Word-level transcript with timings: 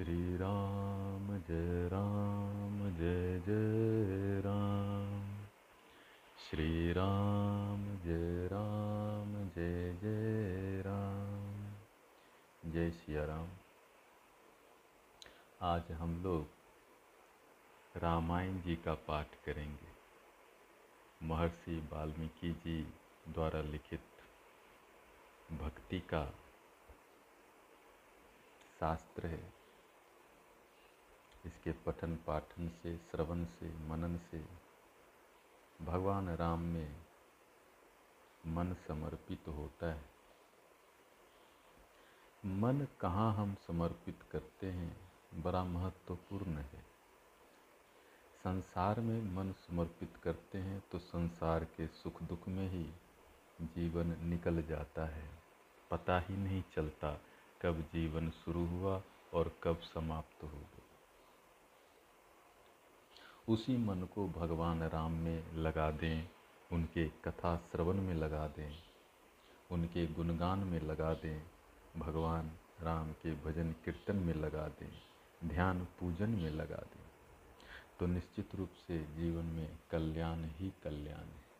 श्री 0.00 0.36
राम 0.36 1.38
जय 1.38 1.88
राम, 1.88 2.90
जय 2.90 3.40
जय 3.40 4.40
राम। 4.40 5.44
श्री 6.50 6.92
राम 6.92 7.98
जय 7.98 8.46
राम, 8.46 9.48
जय 9.48 9.92
जय 9.92 10.82
राम। 10.82 11.72
जय 12.70 12.90
सिया 12.90 13.24
राम। 13.24 13.48
आज 15.62 15.92
हम 15.92 16.22
लोग 16.22 16.46
रामायण 17.96 18.60
जी 18.60 18.76
का 18.76 18.94
पाठ 18.94 19.28
करेंगे। 19.44 19.88
महर्षि 21.26 21.88
वाल्मीकि 21.92 22.52
जी 22.52 22.94
द्वारा 23.28 23.60
लिखित 23.62 24.04
भक्ति 25.52 26.00
का 26.00 26.26
शास्त्र 28.80 29.26
है। 29.26 29.59
इसके 31.46 31.72
पठन 31.72 32.18
पाठन 32.26 32.68
से, 32.68 32.96
श्रवण 32.96 33.44
से, 33.44 33.68
मनन 33.88 34.18
से, 34.30 34.44
भगवान 35.84 36.28
राम 36.28 36.60
में 36.60 36.96
मन 38.46 38.76
समर्पित 38.88 39.48
होता 39.48 39.92
है। 39.92 40.04
मन 42.46 42.86
कहाँ 43.00 43.34
हम 43.34 43.56
समर्पित 43.66 44.18
करते 44.32 44.66
हैं, 44.66 45.10
बड़ा 45.34 45.64
महत्वपूर्ण 45.64 46.56
है। 46.56 46.90
संसार 48.44 49.00
में 49.00 49.22
मन 49.22 49.52
समर्पित 49.52 50.16
करते 50.16 50.58
हैं 50.58 50.82
तो 50.92 50.98
संसार 50.98 51.64
के 51.64 51.86
सुख 51.86 52.22
दुख 52.22 52.48
में 52.48 52.68
ही 52.68 52.92
जीवन 53.62 54.16
निकल 54.20 54.62
जाता 54.62 55.06
है। 55.06 55.30
पता 55.90 56.20
ही 56.20 56.36
नहीं 56.36 56.62
चलता 56.74 57.20
कब 57.62 57.80
जीवन 57.80 58.30
शुरू 58.30 58.66
हुआ 58.66 59.02
और 59.34 59.52
कब 59.62 59.76
समाप्त 59.76 60.42
हो 60.42 60.48
गया। 60.48 60.79
उसी 63.50 63.76
मन 63.76 64.02
को 64.02 64.28
भगवान 64.28 64.82
राम 64.82 65.12
में 65.12 65.52
लगा 65.52 65.90
दें, 65.90 66.28
उनके 66.72 67.08
कथा 67.08 67.56
श्रवण 67.56 67.94
में 67.94 68.14
लगा 68.14 68.46
दें, 68.48 68.82
उनके 69.70 70.06
गुणगान 70.06 70.58
में 70.58 70.80
लगा 70.80 71.14
दें, 71.14 71.42
भगवान 71.96 72.52
राम 72.80 73.12
के 73.12 73.34
भजन 73.34 73.72
कीर्तन 73.72 74.16
में 74.16 74.34
लगा 74.34 74.68
दें, 74.68 74.92
ध्यान 75.48 75.84
पूजन 75.84 76.30
में 76.30 76.50
लगा 76.50 76.76
दें। 76.76 77.04
तो 78.00 78.06
निश्चित 78.06 78.54
रूप 78.54 78.70
से 78.86 78.98
जीवन 79.04 79.44
में 79.44 79.78
कल्याण 79.90 80.44
ही 80.44 80.72
कल्याण 80.84 81.24
है। 81.24 81.50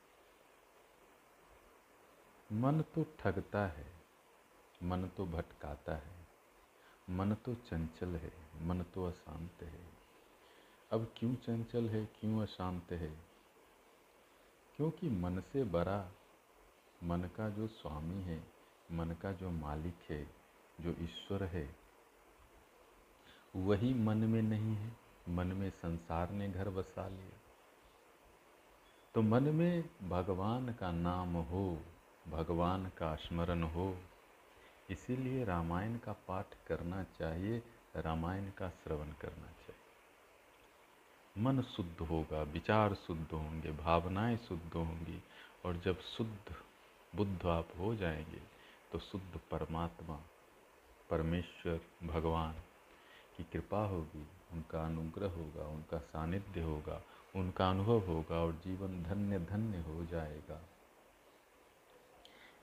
मन 2.52 2.84
तो 2.94 3.06
ठगता 3.18 3.66
है, 3.66 3.86
मन 4.83 5.11
तो 5.16 5.27
भटकाता 5.27 5.94
है, 5.94 6.27
मन 7.11 7.34
तो 7.34 7.55
चंचल 7.55 8.16
है, 8.16 8.33
मन 8.61 8.83
तो 8.83 9.05
अशांत 9.05 9.62
है। 9.62 9.99
अब 10.92 11.12
क्यों 11.16 11.34
चंचल 11.34 11.88
है, 11.88 12.05
क्यों 12.05 12.42
अशांत 12.42 12.92
है? 12.92 13.19
क्योंकि 14.77 15.10
मन 15.10 15.41
से 15.41 15.64
बड़ा 15.64 16.12
मन 17.05 17.20
का 17.20 17.50
जो 17.50 17.66
स्वामी 17.66 18.22
है, 18.22 18.44
मन 18.92 19.11
का 19.22 19.33
जो 19.33 19.50
मालिक 19.50 19.96
है, 20.11 20.30
जो 20.80 20.91
ईश्वर 20.91 21.44
है, 21.44 21.77
वही 23.56 23.94
मन 23.94 24.16
में 24.16 24.42
नहीं 24.42 24.77
है, 24.77 24.96
मन 25.28 25.46
में 25.46 25.70
संसार 25.70 26.30
ने 26.30 26.48
घर 26.48 26.70
बसा 26.70 27.08
लिया। 27.08 27.41
तो 29.14 29.22
मन 29.22 29.42
में 29.42 29.91
भगवान 30.08 30.72
का 30.72 30.92
नाम 30.92 31.36
हो, 31.36 31.78
भगवान 32.28 32.88
का 32.88 33.16
स्मरण 33.16 33.62
हो, 33.62 33.98
इसीलिए 34.91 35.44
रामायण 35.44 35.98
का 35.98 36.12
पाठ 36.12 36.46
करना 36.66 37.05
चाहिए, 37.05 37.62
रामायण 37.96 38.50
का 38.50 38.70
श्रवण 38.70 39.12
करना 39.12 39.46
चाहिए। 39.46 39.69
मन 41.41 41.62
शुद्ध 41.62 42.00
होगा, 42.00 42.42
विचार 42.42 42.94
शुद्ध 42.94 43.33
होंगे, 43.33 43.72
भावनाएँ 43.72 44.36
शुद्ध 44.36 44.74
होंगी 44.74 45.23
और 45.64 45.77
जब 45.77 46.01
शुद्ध 46.01 46.55
बुद्ध 47.17 47.46
आप 47.46 47.68
हो 47.78 47.95
जाएँगे 47.95 48.42
तो 48.92 48.98
शुद्ध 48.98 49.40
परमात्मा, 49.51 50.20
परमेश्वर, 51.11 51.80
भगवान 52.02 52.52
की 53.36 53.45
कृपा 53.45 53.86
होगी, 53.86 54.27
उनका 54.52 54.86
अनुग्रह 54.86 55.30
होगा, 55.30 55.64
उनका 55.64 55.98
सानिध्य 55.98 56.62
होगा, 56.62 57.02
उनका 57.36 57.70
अनुभव 57.70 58.07
होगा 58.07 58.36
और 58.36 58.52
जीवन 58.52 59.02
धन्य 59.02 59.39
धन्य 59.39 59.78
हो 59.78 60.05
जाएगा। 60.05 60.62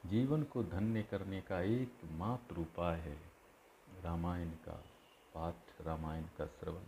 जीवन 0.06 0.44
को 0.44 0.64
धन्य 0.64 1.04
करने 1.04 1.42
का 1.42 1.62
एकमात्र 1.62 2.56
उपाय 2.58 3.00
है 3.00 3.20
रामायण 4.04 4.50
का 4.50 4.84
पाठ, 5.34 5.56
रामायण 5.82 6.24
का 6.24 6.46
श्रवण। 6.46 6.84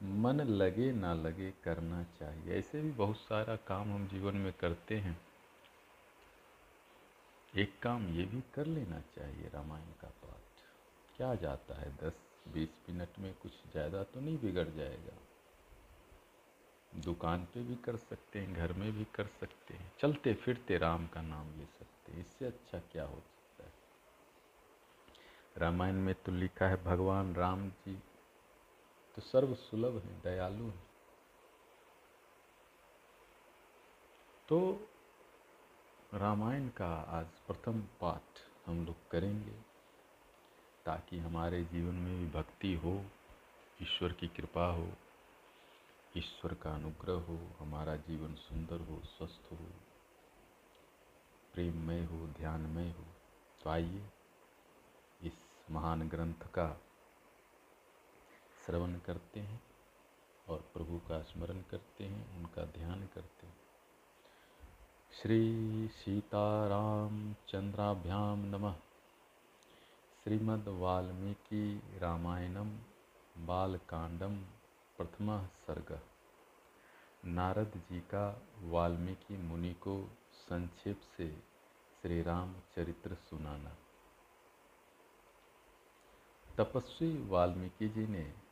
मन 0.00 0.40
लगे 0.40 0.92
ना 0.92 1.14
लगे 1.14 1.50
करना 1.64 2.02
चाहिए। 2.02 2.54
ऐसे 2.54 2.80
भी 2.82 2.90
बहुत 2.90 3.16
सारा 3.16 3.56
काम 3.56 3.92
हम 3.92 4.08
जीवन 4.08 4.36
में 4.36 4.52
करते 4.52 4.96
हैं। 4.96 5.16
एक 7.54 7.78
काम 7.82 8.06
ये 8.08 8.24
भी 8.24 8.42
कर 8.54 8.66
लेना 8.66 9.00
चाहिए 9.00 9.50
रामायण 9.54 9.92
का 10.00 10.08
पाठ। 10.08 10.62
क्या 11.16 11.34
जाता 11.34 11.80
है? 11.80 11.90
दस, 11.96 12.12
बीस 12.54 12.80
मिनट 12.88 13.18
में 13.18 13.34
कुछ 13.34 13.52
ज़्यादा 13.72 14.02
तो 14.02 14.20
नहीं 14.20 14.38
बिगड़ 14.38 14.68
जाएगा। 14.68 15.16
दुकान 17.04 17.44
पे 17.44 17.60
भी 17.60 17.74
कर 17.74 17.96
सकते 17.96 18.38
हैं, 18.38 18.54
घर 18.54 18.72
में 18.72 18.92
भी 18.92 19.04
कर 19.14 19.26
सकते 19.26 19.74
हैं। 19.74 19.92
चलते 20.00 20.34
फिरते 20.34 20.78
राम 20.78 21.06
का 21.06 21.22
नाम 21.22 21.46
ले 21.58 21.64
सकते 21.64 22.12
हैं। 22.12 22.20
इससे 22.20 22.46
अच्छा 22.46 22.78
क्या 22.78 23.04
हो 23.04 23.16
सकता 23.16 23.64
है? 23.64 23.72
रामायण 25.58 25.94
में 25.94 26.14
तो 26.14 26.32
लिखा 26.32 26.66
है, 26.66 26.84
भगवान 26.84 27.34
राम 27.34 27.68
जी 27.68 27.98
तो 29.14 29.22
सर्व 29.22 29.54
सुलभ 29.54 30.02
है, 30.04 30.20
दयालु 30.20 30.64
है। 30.64 30.82
तो 34.48 34.88
रामायण 36.14 36.68
का 36.68 36.94
आज 36.94 37.26
प्रथम 37.26 37.80
पाठ 38.00 38.40
हम 38.66 38.86
लोग 38.86 39.10
करेंगे, 39.10 39.52
ताकि 40.84 41.18
हमारे 41.18 41.64
जीवन 41.64 41.94
में 41.94 42.18
भी 42.18 42.38
भक्ति 42.38 42.74
हो, 42.74 43.04
ईश्वर 43.82 44.12
की 44.12 44.28
कृपा 44.28 44.66
हो, 44.66 44.88
ईश्वर 46.16 46.54
का 46.54 46.74
अनुग्रह 46.74 47.14
हो, 47.14 47.38
हमारा 47.58 47.96
जीवन 47.96 48.34
सुंदर 48.34 48.80
हो, 48.80 49.00
स्वस्थ 49.04 49.52
हो, 49.52 49.58
प्रेममय 51.54 52.04
हो, 52.04 52.26
ध्यानमय 52.26 52.90
हो। 52.90 53.04
तो 53.62 53.70
आइए 53.70 54.06
इस 55.22 55.32
महान 55.70 56.08
ग्रंथ 56.08 56.52
का 56.54 56.80
श्रवण 58.66 58.98
करते 58.98 59.40
हैं 59.40 59.62
और 60.48 60.70
प्रभु 60.74 60.98
का 60.98 61.22
स्मरण 61.22 61.62
करते 61.62 62.04
हैं, 62.04 62.38
उनका 62.38 62.64
ध्यान 62.64 63.06
करते 63.06 63.46
हैं। 63.46 63.56
श्री 65.22 65.88
सीताराम 65.88 67.34
चंद्राभ्याम 67.48 68.38
नमः। 68.38 68.74
श्रीमद् 70.24 70.68
वाल्मीकि 70.68 71.82
रामायणम 71.98 72.78
बालकांडम 73.46 74.36
प्रथम 74.98 75.46
सर्ग। 75.46 76.00
नारद 77.24 77.72
जी 77.76 78.00
का 78.00 78.42
वाल्मीकि 78.60 79.36
मुनि 79.36 79.74
को 79.74 80.10
संक्षेप 80.32 81.00
से 81.16 81.36
श्री 82.02 82.22
राम 82.22 82.54
चरित्र 82.76 83.14
सुनाना। 83.14 83.76
तपस्वी 86.58 87.26
वाल्मीकि 87.26 87.88
जी 87.88 88.06
ने 88.06 88.43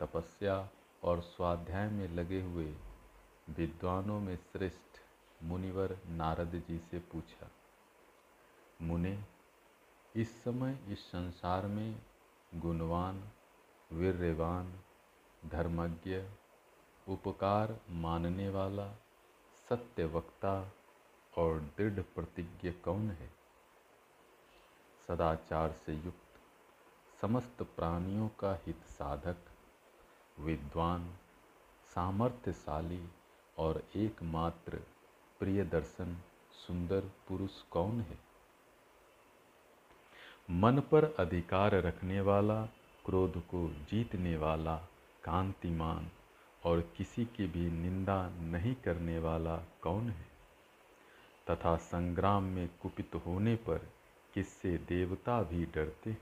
तपस्या 0.00 0.68
और 1.02 1.20
स्वाध्याय 1.20 1.88
में 1.88 2.08
लगे 2.08 2.42
हुए 2.42 2.74
विद्वानों 3.50 4.20
में 4.20 4.36
श्रेष्ठ 4.36 5.00
मुनिवर 5.42 5.98
नारद 6.08 6.62
जी 6.68 6.78
से 6.78 6.98
पूछा, 6.98 7.50
मुने, 8.82 9.24
इस 10.16 10.44
समय 10.44 10.78
इस 10.88 10.98
संसार 10.98 11.66
में 11.66 12.02
गुणवान, 12.54 13.28
वीरवान, 13.92 14.80
धर्मज्ञ, 15.46 16.24
उपकार 17.08 17.80
मानने 17.90 18.48
वाला 18.48 18.92
सत्य 19.68 20.04
वक्ता 20.04 20.72
और 21.38 21.60
दृढ़ 21.60 22.00
प्रतिज्ञ 22.00 22.70
कौन 22.70 23.10
है? 23.10 23.30
सदाचार 25.08 25.72
से 25.72 25.94
युक्त 25.94 26.40
समस्त 27.20 27.62
प्राणियों 27.62 28.28
का 28.28 28.58
हित 28.66 28.82
साधक 28.84 29.36
विद्वान, 30.38 31.14
सामर्थ्यशाली 31.94 33.08
और 33.58 33.82
एकमात्र 33.96 34.76
प्रिय 35.38 35.64
दर्शन 35.64 36.16
सुंदर 36.66 37.00
पुरुष 37.00 37.62
कौन 37.62 38.00
है? 38.00 38.18
मन 40.50 40.80
पर 40.80 41.04
अधिकार 41.04 41.70
रखने 41.70 42.20
वाला, 42.20 42.66
क्रोध 43.04 43.46
को 43.46 43.68
जीतने 43.68 44.36
वाला, 44.36 44.76
कांतिमान 45.24 46.10
और 46.64 46.80
किसी 46.80 47.24
की 47.24 47.46
भी 47.46 47.70
निंदा 47.70 48.28
नहीं 48.28 48.74
करने 48.74 49.18
वाला 49.18 49.56
कौन 49.56 50.10
है? 50.10 50.36
तथा 51.50 51.76
संग्राम 51.76 52.42
में 52.42 52.70
कुपित 52.82 53.14
होने 53.14 53.56
पर 53.56 53.78
किससे 54.34 54.78
देवता 54.78 55.42
भी 55.42 55.66
डरते 55.66 56.16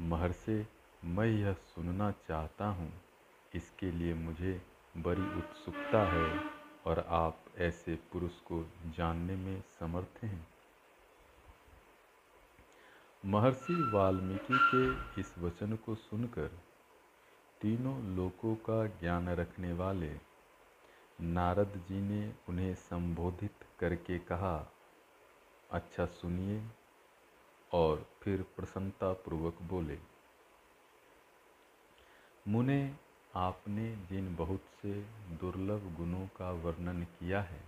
महर्षि 0.00 0.66
मैं 1.02 1.26
यह 1.26 1.52
सुनना 1.52 2.10
चाहता 2.28 2.66
हूँ। 2.68 2.92
इसके 3.54 3.90
लिए 3.90 4.14
मुझे 4.14 4.60
बड़ी 4.96 5.22
उत्सुकता 5.38 6.02
है 6.10 6.30
और 6.86 6.98
आप 7.08 7.44
ऐसे 7.58 7.94
पुरुष 8.12 8.40
को 8.40 8.62
जानने 8.96 9.36
में 9.36 9.60
समर्थ 9.80 10.24
हैं। 10.24 10.46
महर्षि 13.24 13.74
वाल्मीकि 13.92 14.58
के 14.64 15.20
इस 15.20 15.34
वचन 15.38 15.76
को 15.76 15.94
सुनकर 15.94 16.50
तीनों 17.60 17.96
लोकों 18.16 18.54
का 18.54 18.86
ज्ञान 19.00 19.28
रखने 19.28 19.72
वाले 19.72 20.12
नारद 21.20 21.80
जी 21.88 22.00
ने 22.00 22.32
उन्हें 22.48 22.74
संबोधित 22.74 23.64
करके 23.80 24.18
कहा 24.18 24.56
अच्छा 25.70 26.06
सुनिए। 26.06 26.62
और 27.72 28.06
फिर 28.22 28.42
प्रसन्नतापूर्वक 28.56 29.62
बोले 29.62 29.98
मुने, 32.48 32.96
आपने 33.34 33.96
जिन 33.96 34.36
बहुत 34.36 34.62
से 34.82 35.00
दुर्लभ 35.30 35.96
गुणों 35.96 36.26
का 36.26 36.50
वर्णन 36.50 37.02
किया 37.02 37.42
है, 37.42 37.60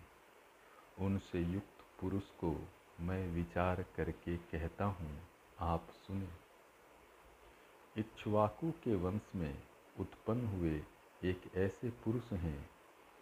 उनसे 0.99 1.41
युक्त 1.41 2.01
पुरुष 2.01 2.23
को 2.23 2.69
मैं 3.01 3.29
विचार 3.29 3.85
करके 3.97 4.37
कहता 4.37 4.85
हूँ, 4.85 5.21
आप 5.59 5.89
सुने। 5.91 6.29
इक्ष्वाकु 7.97 8.71
के 8.71 8.95
वंश 8.95 9.21
में 9.35 9.63
उत्पन्न 10.01 10.47
हुए 10.47 10.83
एक 11.25 11.51
ऐसे 11.55 11.91
पुरुष 11.91 12.33
हैं, 12.33 12.71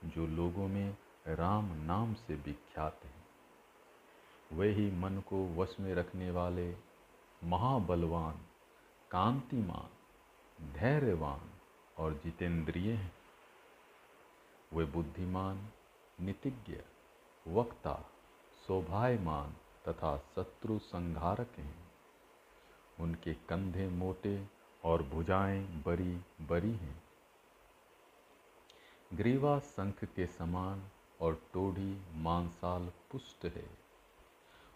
जो 0.05 0.27
लोगों 0.27 0.69
में 0.69 0.97
राम 1.29 1.65
नाम 1.65 2.15
से 2.15 2.35
विख्यात 2.35 3.01
हैं। 3.05 3.27
वे 4.59 4.73
ही 4.73 4.91
मन 4.91 5.21
को 5.21 5.55
वश 5.55 5.77
में 5.81 5.95
रखने 5.95 6.31
वाले 6.31 6.77
महाबलवान, 7.45 8.35
कांतिमान 9.11 9.98
धैर्यवान 10.63 11.41
और 11.99 12.21
जितेंद्रिय 12.25 12.93
हैं। 12.93 13.13
वे 14.73 14.85
बुद्धिमान, 14.85 15.69
नीतिज्ञ, 16.21 16.81
वक्ता, 17.49 18.11
शोभायमान 18.67 19.57
तथा 19.89 20.19
शत्रु 20.19 20.79
संहारक 20.79 21.51
हैं। 21.59 21.91
उनके 23.01 23.35
कंधे 23.35 23.89
मोटे 23.89 24.47
और 24.85 25.03
भुजाएँ 25.03 25.65
बड़ी 25.65 26.21
बड़ी 26.41 26.73
हैं। 26.73 27.03
ग्रीवा 29.15 29.59
शंख 29.59 30.05
के 30.05 30.27
समान 30.27 30.89
और 31.21 31.43
टोढ़ी 31.53 32.03
मांसाल 32.13 32.93
पुष्ट 33.11 33.45
है। 33.45 33.71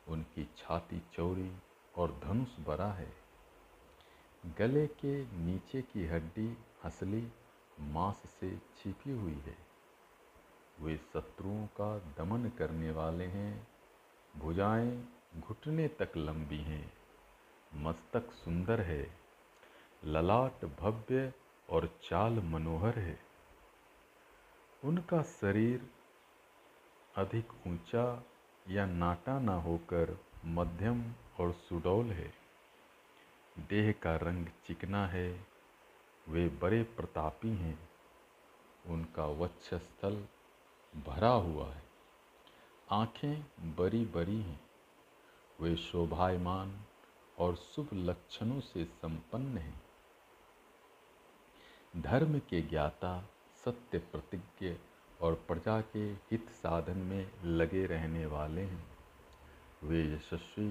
उनकी 0.08 0.50
छाती 0.56 1.02
चौड़ी 1.12 1.56
और 1.96 2.20
धनुष 2.24 2.66
बड़ा 2.66 2.92
है। 2.92 3.21
गले 4.46 4.86
के 4.86 5.36
नीचे 5.36 5.82
की 5.82 6.06
हड्डी 6.06 6.58
असली 6.84 7.32
मांस 7.80 8.16
से 8.16 8.56
छिपी 8.56 9.10
हुई 9.10 9.42
है। 9.46 9.56
वे 10.80 10.96
शत्रुओं 10.96 11.66
का 11.66 11.98
दमन 11.98 12.48
करने 12.48 12.90
वाले 12.90 13.24
हैं। 13.24 13.66
भुजाएँ 14.36 15.08
घुटने 15.38 15.88
तक 15.88 16.08
लंबी 16.16 16.58
हैं। 16.58 16.92
मस्तक 17.74 18.32
सुंदर 18.32 18.80
है। 18.80 19.16
ललाट 20.04 20.64
भव्य 20.64 21.32
और 21.70 21.98
चाल 22.02 22.32
मनोहर 22.32 22.98
है। 22.98 23.18
उनका 24.84 25.22
शरीर 25.22 25.90
अधिक 27.16 27.52
ऊँचा 27.66 28.24
या 28.68 28.86
नाटा 28.86 29.38
ना 29.38 29.54
होकर 29.54 30.20
मध्यम 30.44 31.12
और 31.40 31.52
सुडौल 31.52 32.06
है। 32.06 32.41
देह 33.58 33.92
का 33.92 34.16
रंग 34.16 34.46
चिकना 34.46 35.06
है, 35.06 35.46
वे 36.28 36.48
बड़े 36.48 36.82
प्रतापी 36.82 37.48
हैं। 37.48 37.90
उनका 38.86 39.26
वक्षस्थल 39.26 40.26
भरा 40.96 41.28
हुआ 41.28 41.72
है। 41.74 41.82
आँखें 42.90 43.44
बड़ी 43.76 44.04
बड़ी 44.04 44.42
हैं। 44.42 44.60
वे 45.60 45.76
शोभायमान 45.76 46.80
और 47.38 47.56
शुभ 47.56 47.88
लक्षणों 47.94 48.60
से 48.60 48.84
संपन्न 48.84 49.58
हैं। 49.58 49.82
धर्म 51.96 52.38
के 52.38 52.62
ज्ञाता 52.62 53.30
सत्य 53.64 53.98
प्रतिज्ञ 53.98 54.76
और 55.20 55.34
प्रजा 55.34 55.80
के 55.80 56.12
हित 56.12 56.50
साधन 56.50 56.98
में 56.98 57.30
लगे 57.44 57.86
रहने 57.86 58.26
वाले 58.26 58.62
हैं। 58.62 58.98
वे 59.82 60.14
यशस्वी, 60.14 60.70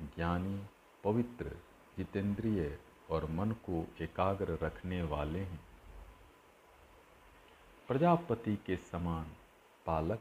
ज्ञानी, 0.00 0.66
पवित्र 1.04 1.56
जितेंद्रिय 1.98 2.78
और 3.10 3.30
मन 3.30 3.50
को 3.50 3.86
एकाग्र 4.00 4.58
रखने 4.62 5.02
वाले 5.02 5.40
हैं। 5.40 5.60
प्रजापति 7.88 8.56
के 8.56 8.76
समान 8.76 9.26
पालक 9.86 10.20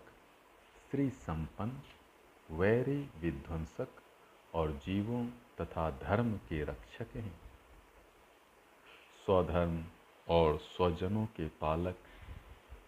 श्री 0.92 1.10
संपन्न, 1.10 1.81
वैरी 2.52 3.10
विध्वंसक 3.20 3.88
और 4.54 4.72
जीवों 4.72 5.28
तथा 5.62 5.92
धर्म 5.92 6.38
के 6.38 6.64
रक्षक 6.64 7.08
हैं। 7.16 7.40
स्वधर्म 9.25 9.86
और 10.30 10.58
स्वजनों 10.58 11.25
के 11.25 11.48
पालक, 11.48 11.96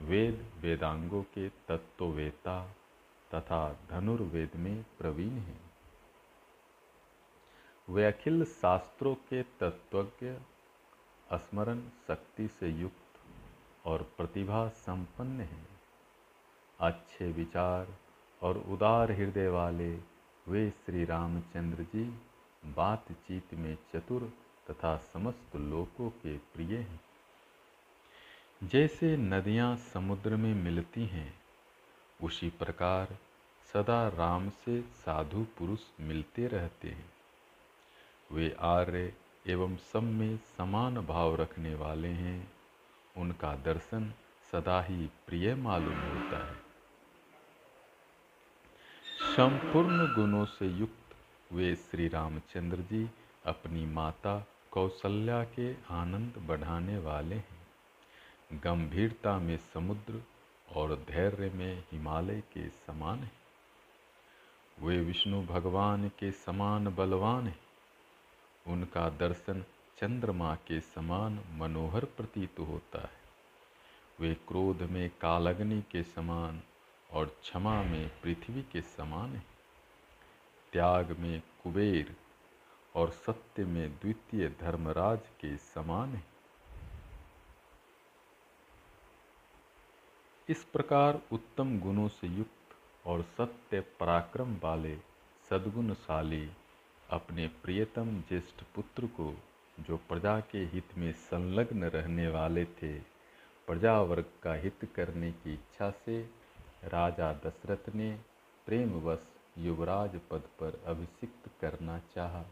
वेद 0.02 0.52
वेदांगों 0.60 1.24
के 1.24 1.50
तत्ववेता 1.50 2.76
तथा 3.36 3.80
धनुर्वेद 3.90 4.52
में 4.56 4.86
प्रवीण 5.00 5.34
हैं। 5.34 5.64
वे 7.90 8.06
अखिल 8.06 8.46
शास्त्रों 8.46 9.16
के 9.16 9.44
तत्वज्ञ, 9.44 10.34
स्मरण 11.34 11.82
शक्ति 12.08 12.48
से 12.48 12.70
युक्त 12.70 13.20
और 13.86 14.04
प्रतिभा 14.18 14.68
संपन्न 14.68 15.42
हैं। 15.42 15.68
अच्छे 16.80 17.32
विचार 17.32 17.88
और 18.42 18.58
उदार 18.58 19.12
हृदय 19.12 19.48
वाले 19.48 19.98
वे 20.48 20.70
श्री 20.70 21.06
रामचंद्र 21.06 21.84
जी 21.84 22.04
बातचीत 22.66 23.54
में 23.54 23.78
चतुर 23.94 24.34
तथा 24.72 24.98
समस्त 24.98 25.56
लोकों 25.56 26.10
के 26.10 26.38
प्रिय 26.38 26.78
हैं। 26.78 27.02
जैसे 28.64 29.18
नदियाँ 29.18 29.76
समुद्र 29.76 30.36
में 30.36 30.54
मिलती 30.54 31.06
हैं, 31.06 31.42
उसी 32.24 32.50
प्रकार 32.50 33.18
सदा 33.74 34.08
राम 34.08 34.50
से 34.50 34.82
साधु 34.82 35.44
पुरुष 35.58 35.80
मिलते 36.00 36.48
रहते 36.48 36.90
हैं। 36.90 37.16
वे 38.31 38.56
आर्य 38.60 39.13
एवं 39.48 39.75
सब 39.75 40.04
में 40.04 40.38
समान 40.38 40.95
भाव 40.95 41.36
रखने 41.36 41.75
वाले 41.75 42.08
हैं। 42.08 42.53
उनका 43.17 43.55
दर्शन 43.55 44.13
सदा 44.51 44.82
ही 44.82 45.10
प्रिय 45.27 45.55
मालूम 45.55 46.00
होता 46.00 46.48
है। 46.48 46.55
संपूर्ण 49.36 50.15
गुणों 50.15 50.46
से 50.46 50.67
युक्त 50.67 51.15
वे 51.53 51.75
श्री 51.75 52.08
रामचंद्र 52.08 52.77
जी 52.77 53.10
अपनी 53.46 53.86
माता 53.86 54.48
कौशल्या 54.72 55.44
के 55.44 55.74
आनंद 55.74 56.34
बढ़ाने 56.38 56.98
वाले 56.98 57.36
हैं। 57.36 57.67
गंभीरता 58.53 59.39
में 59.39 59.58
समुद्र 59.58 60.22
और 60.75 60.96
धैर्य 60.96 61.50
में 61.50 61.84
हिमालय 61.91 62.41
के 62.41 62.70
समान 62.70 63.20
हैं। 63.20 63.32
वे 64.82 65.00
विष्णु 65.00 65.46
भगवान 65.46 66.10
के 66.10 66.32
समान 66.32 66.96
बलवान 66.96 67.48
हैं। 67.48 67.64
उनका 68.67 69.10
दर्शन 69.10 69.65
चंद्रमा 69.98 70.55
के 70.55 70.79
समान 70.79 71.39
मनोहर 71.51 72.05
प्रतीत 72.05 72.60
होता 72.60 73.01
है। 73.01 73.24
वे 74.19 74.34
क्रोध 74.34 74.81
में 74.81 75.10
कालग्नि 75.10 75.84
के 75.91 76.03
समान 76.03 76.62
और 77.12 77.25
क्षमा 77.25 77.84
में 77.84 78.10
पृथ्वी 78.10 78.62
के 78.62 78.81
समान 78.81 79.36
है। 79.36 79.43
त्याग 80.74 81.17
में 81.19 81.41
कुबेर 81.63 82.15
और 82.95 83.10
सत्य 83.10 83.65
में 83.65 83.91
द्वितीय 83.91 84.50
धर्मराज 84.50 85.19
के 85.19 85.57
समान 85.57 86.10
है। 86.10 86.24
इस 90.50 90.63
प्रकार 90.63 91.22
उत्तम 91.31 91.79
गुणों 91.79 92.07
से 92.07 92.27
युक्त 92.27 92.75
और 93.05 93.22
सत्य 93.22 93.79
पराक्रम 93.81 94.57
वाले 94.63 94.98
सद्गुणशाली 95.50 96.50
अपने 97.09 97.47
प्रियतम 97.47 98.19
ज्येष्ठ 98.21 98.63
पुत्र 98.75 99.05
को, 99.05 99.33
जो 99.79 99.97
प्रजा 99.97 100.39
के 100.39 100.57
हित 100.57 100.97
में 100.97 101.12
संलग्न 101.12 101.83
रहने 101.83 102.27
वाले 102.27 102.65
थे 102.65 103.00
प्रजा 103.67 104.01
वर्ग 104.01 104.25
का 104.43 104.53
हित 104.53 104.89
करने 104.95 105.31
की 105.31 105.53
इच्छा 105.53 105.89
से 105.91 106.21
राजा 106.83 107.33
दशरथ 107.33 107.95
ने 107.95 108.19
प्रेमवश 108.65 109.27
युवराज 109.57 110.19
पद 110.31 110.43
पर 110.59 110.83
अभिषिक्त 110.85 111.50
करना 111.62 112.00
चाहा। 112.15 112.43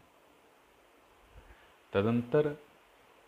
तदंतर 1.92 2.46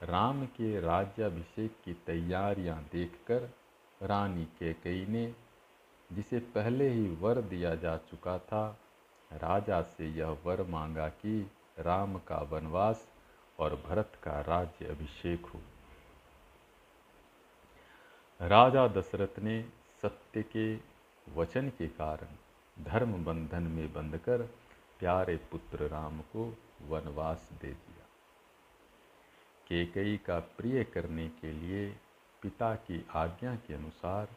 राम 0.02 0.47
के 0.47 0.80
राज्याभिषेक 0.80 1.76
की 1.85 1.92
तैयारियाँ 1.92 2.88
देखकर 2.92 3.50
रानी 4.02 4.45
केकई 4.45 5.06
ने, 5.06 5.35
जिसे 6.12 6.38
पहले 6.38 6.88
ही 6.88 7.09
वर 7.09 7.40
दिया 7.40 7.75
जा 7.75 7.97
चुका 7.97 8.38
था 8.38 8.80
राजा 9.33 9.83
से 9.83 10.09
यह 10.09 10.38
वर 10.45 10.62
मांगा 10.62 11.09
कि 11.09 11.50
राम 11.78 12.18
का 12.18 12.37
वनवास 12.37 13.09
और 13.59 13.83
भरत 13.87 14.12
का 14.23 14.40
राज्य 14.40 14.87
अभिषेक 14.87 15.47
हो। 15.47 15.61
राजा 18.42 18.88
दशरथ 18.88 19.38
ने 19.38 19.62
सत्य 20.02 20.42
के 20.42 20.76
वचन 21.35 21.68
के 21.68 21.87
कारण 21.87 22.28
धर्म 22.85 23.25
बंधन 23.25 23.62
में 23.62 23.92
बंधकर 23.92 24.42
प्यारे 24.99 25.37
पुत्र 25.37 25.88
राम 25.88 26.21
को 26.21 26.59
वनवास 26.83 27.50
दे 27.52 27.68
दिया। 27.68 28.06
केकई 29.66 30.16
का 30.16 30.38
प्रिय 30.38 30.85
करने 30.85 31.28
के 31.28 31.52
लिए 31.52 31.97
पिता 32.42 32.75
की 32.75 33.06
आज्ञा 33.14 33.54
के 33.54 33.75
अनुसार 33.75 34.28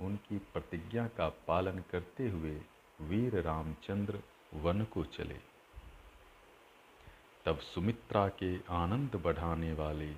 उनकी 0.00 0.38
प्रतिज्ञा 0.38 1.06
का 1.06 1.28
पालन 1.28 1.78
करते 1.90 2.28
हुए 2.28 2.60
वीर 3.00 3.40
रामचंद्र 3.40 4.20
वन 4.54 4.84
को 4.84 5.04
चले। 5.04 5.38
तब 7.44 7.58
सुमित्रा 7.58 8.28
के 8.28 8.56
आनंद 8.70 9.14
बढ़ाने 9.24 9.72
वाले 9.72 10.10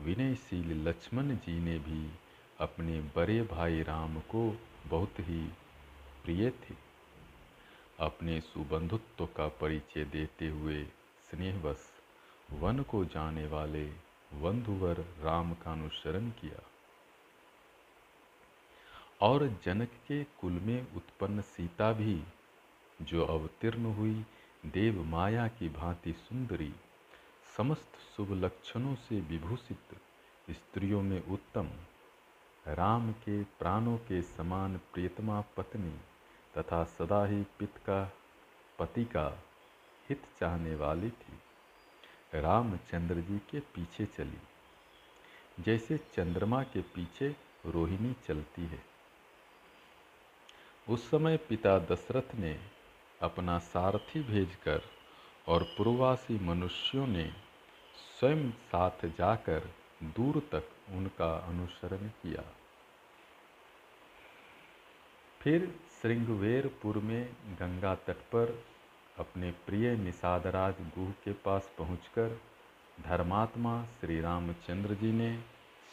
विनयशील 0.00 0.88
लक्ष्मण 0.88 1.36
जी 1.36 1.58
ने 1.60 1.78
भी 1.78 2.10
अपने 2.60 3.00
बड़े 3.16 3.42
भाई 3.42 3.82
राम 3.82 4.18
को 4.20 4.58
बहुत 4.86 5.20
ही 5.20 5.42
प्रिय 6.24 6.50
थे। 6.50 6.74
अपने 8.00 8.40
सुबंधुत्व 8.40 9.26
का 9.26 9.48
परिचय 9.48 10.04
देते 10.04 10.48
हुए 10.48 10.84
स्नेहवश 11.30 11.88
वन 12.52 12.82
को 12.82 13.04
जाने 13.04 13.46
वाले 13.46 13.84
बंधुवर 14.34 15.04
राम 15.20 15.52
का 15.54 15.72
अनुसरण 15.72 16.30
किया। 16.30 16.62
और 19.22 19.58
जनक 19.64 19.88
के 19.88 20.24
कुल 20.24 20.52
में 20.52 20.94
उत्पन्न 20.94 21.40
सीता 21.40 21.92
भी, 21.92 22.24
जो 23.02 23.24
अवतीर्ण 23.24 23.84
हुई 23.84 24.24
देव 24.66 25.04
माया 25.04 25.48
की 25.48 25.68
भांति 25.68 26.12
सुंदरी, 26.12 26.74
समस्त 27.56 27.92
शुभ 28.16 28.32
लक्षणों 28.32 28.94
से 28.94 29.20
विभूषित 29.20 30.00
स्त्रियों 30.50 31.02
में 31.02 31.26
उत्तम। 31.26 31.70
राम 32.68 33.12
के 33.12 33.42
प्राणों 33.42 33.96
के 33.98 34.22
समान 34.22 34.80
प्रियतमा 34.94 35.40
पत्नी 35.40 36.00
तथा 36.58 36.84
सदा 36.84 37.26
ही 37.26 37.42
पित 37.58 37.76
का, 37.76 38.12
पति 38.78 39.04
का 39.04 39.42
हित 40.08 40.22
चाहने 40.40 40.74
वाली 40.74 41.10
थी। 41.10 41.38
रामचंद्र 42.34 43.14
जी 43.14 43.38
के 43.38 43.60
पीछे 43.60 44.06
चली। 44.06 44.38
जैसे 45.60 45.98
चंद्रमा 45.98 46.62
के 46.62 46.80
पीछे 46.80 47.36
रोहिणी 47.66 48.16
चलती 48.26 48.62
है 48.62 48.91
उस 50.88 51.10
समय 51.10 51.36
पिता 51.36 51.78
दशरथ 51.78 52.34
ने 52.34 52.60
अपना 53.20 53.58
सारथी 53.58 54.20
भेजकर 54.20 54.82
और 55.48 55.62
पूर्वासी 55.62 56.38
मनुष्यों 56.44 57.06
ने 57.06 57.32
स्वयं 58.18 58.50
साथ 58.50 59.06
जाकर 59.06 59.70
दूर 60.04 60.38
तक 60.52 60.68
उनका 60.90 61.32
अनुसरण 61.34 62.08
किया। 62.22 62.42
फिर 65.40 65.74
श्रृंगवेरपुर 66.00 66.98
में 66.98 67.32
गंगा 67.50 67.94
तट 67.94 68.16
पर 68.32 68.64
अपने 69.18 69.50
प्रिय 69.50 69.96
निषादराज 69.96 70.74
गुह 70.80 71.10
के 71.10 71.32
पास 71.32 71.70
पहुंचकर 71.78 72.40
धर्मात्मा 73.00 73.84
श्री 74.00 74.20
रामचंद्र 74.20 74.94
जी 74.94 75.12
ने 75.12 75.36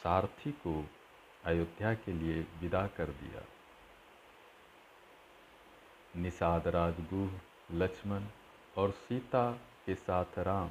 सारथी 0.04 0.52
को 0.52 0.86
अयोध्या 1.46 1.94
के 1.94 2.14
लिए 2.14 2.42
विदा 2.62 2.88
कर 2.88 3.06
दिया। 3.06 3.42
निषादराज 6.14 7.00
गुह 7.14 7.76
लक्ष्मण 7.76 8.24
और 8.78 8.92
सीता 8.92 9.52
के 9.86 9.96
साथ 9.96 10.40
राम, 10.40 10.70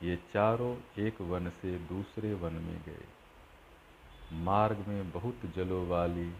ये 0.00 0.16
चारों 0.32 0.74
एक 0.98 1.20
वन 1.20 1.48
से 1.48 1.78
दूसरे 1.78 2.32
वन 2.34 2.52
में 2.52 2.80
गए। 2.86 3.06
मार्ग 4.40 4.84
में 4.88 5.10
बहुत 5.10 5.40
जलों 5.56 5.86
वाली 5.88 6.32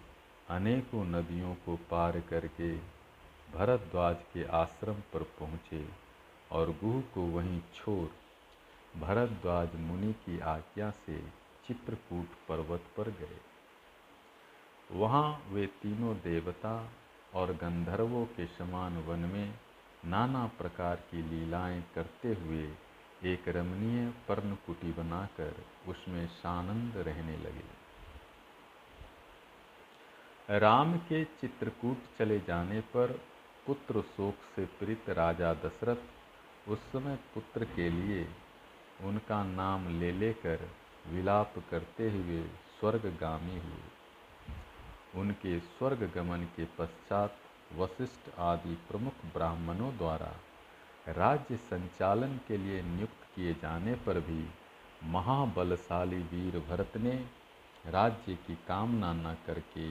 अनेकों 0.50 1.04
नदियों 1.04 1.54
को 1.54 1.76
पार 1.90 2.20
करके 2.20 2.76
भरद्वाज 3.54 4.16
के 4.34 4.44
आश्रम 4.56 4.94
पर 5.12 5.22
पहुँचे 5.38 5.84
और 6.50 6.70
गुह 6.84 7.00
को 7.14 7.26
वहीं 7.28 7.60
छोड़ 7.74 8.08
भरद्वाज 9.00 9.74
मुनि 9.80 10.12
की 10.12 10.38
आज्ञा 10.40 10.90
से 10.90 11.18
चित्रकूट 11.66 12.26
पर्वत 12.48 12.84
पर 12.96 13.10
गए। 13.10 13.38
वहाँ 14.90 15.42
वे 15.50 15.66
तीनों 15.82 16.14
देवता 16.16 16.72
और 17.34 17.52
गंधर्वों 17.52 18.26
के 18.26 18.46
समान 18.46 18.96
वन 18.98 19.18
में 19.18 19.54
नाना 20.04 20.46
प्रकार 20.58 20.96
की 20.96 21.22
लीलाएँ 21.22 21.84
करते 21.94 22.28
हुए 22.28 22.64
एक 23.24 23.48
रमणीय 23.48 24.10
पर्णकुटी 24.28 24.92
बनाकर 24.92 25.54
उसमें 25.88 26.26
सानंद 26.26 26.96
रहने 26.96 27.36
लगे। 27.36 27.80
राम 30.58 30.98
के 30.98 31.24
चित्रकूट 31.24 31.98
चले 32.18 32.38
जाने 32.40 32.80
पर 32.80 33.20
पुत्र 33.66 34.02
शोक 34.02 34.34
से 34.56 34.66
प्रीत 34.66 35.10
राजा 35.10 35.54
दशरथ 35.54 36.68
उस 36.68 36.78
समय 36.78 37.18
पुत्र 37.34 37.64
के 37.64 37.90
लिए 37.90 38.28
उनका 39.00 39.44
नाम 39.44 40.00
ले 40.00 40.12
लेकर 40.12 40.68
विलाप 41.06 41.54
करते 41.70 42.10
हुए 42.10 42.42
स्वर्गगामी 42.80 43.58
हुए। 43.58 43.99
उनके 45.16 45.58
स्वर्ग 45.60 46.10
गमन 46.14 46.44
के 46.56 46.64
पश्चात 46.78 47.36
वशिष्ठ 47.76 48.38
आदि 48.38 48.74
प्रमुख 48.88 49.24
ब्राह्मणों 49.34 49.96
द्वारा 49.98 50.32
राज्य 51.08 51.56
संचालन 51.56 52.36
के 52.48 52.56
लिए 52.56 52.82
नियुक्त 52.82 53.24
किए 53.34 53.52
जाने 53.54 53.94
पर 54.06 54.20
भी 54.20 54.44
महाबलशाली 55.04 56.18
वीर 56.32 56.58
भरत 56.68 56.96
ने 56.96 57.14
राज्य 57.86 58.34
की 58.46 58.54
कामना 58.68 59.12
न 59.12 59.36
करके 59.46 59.90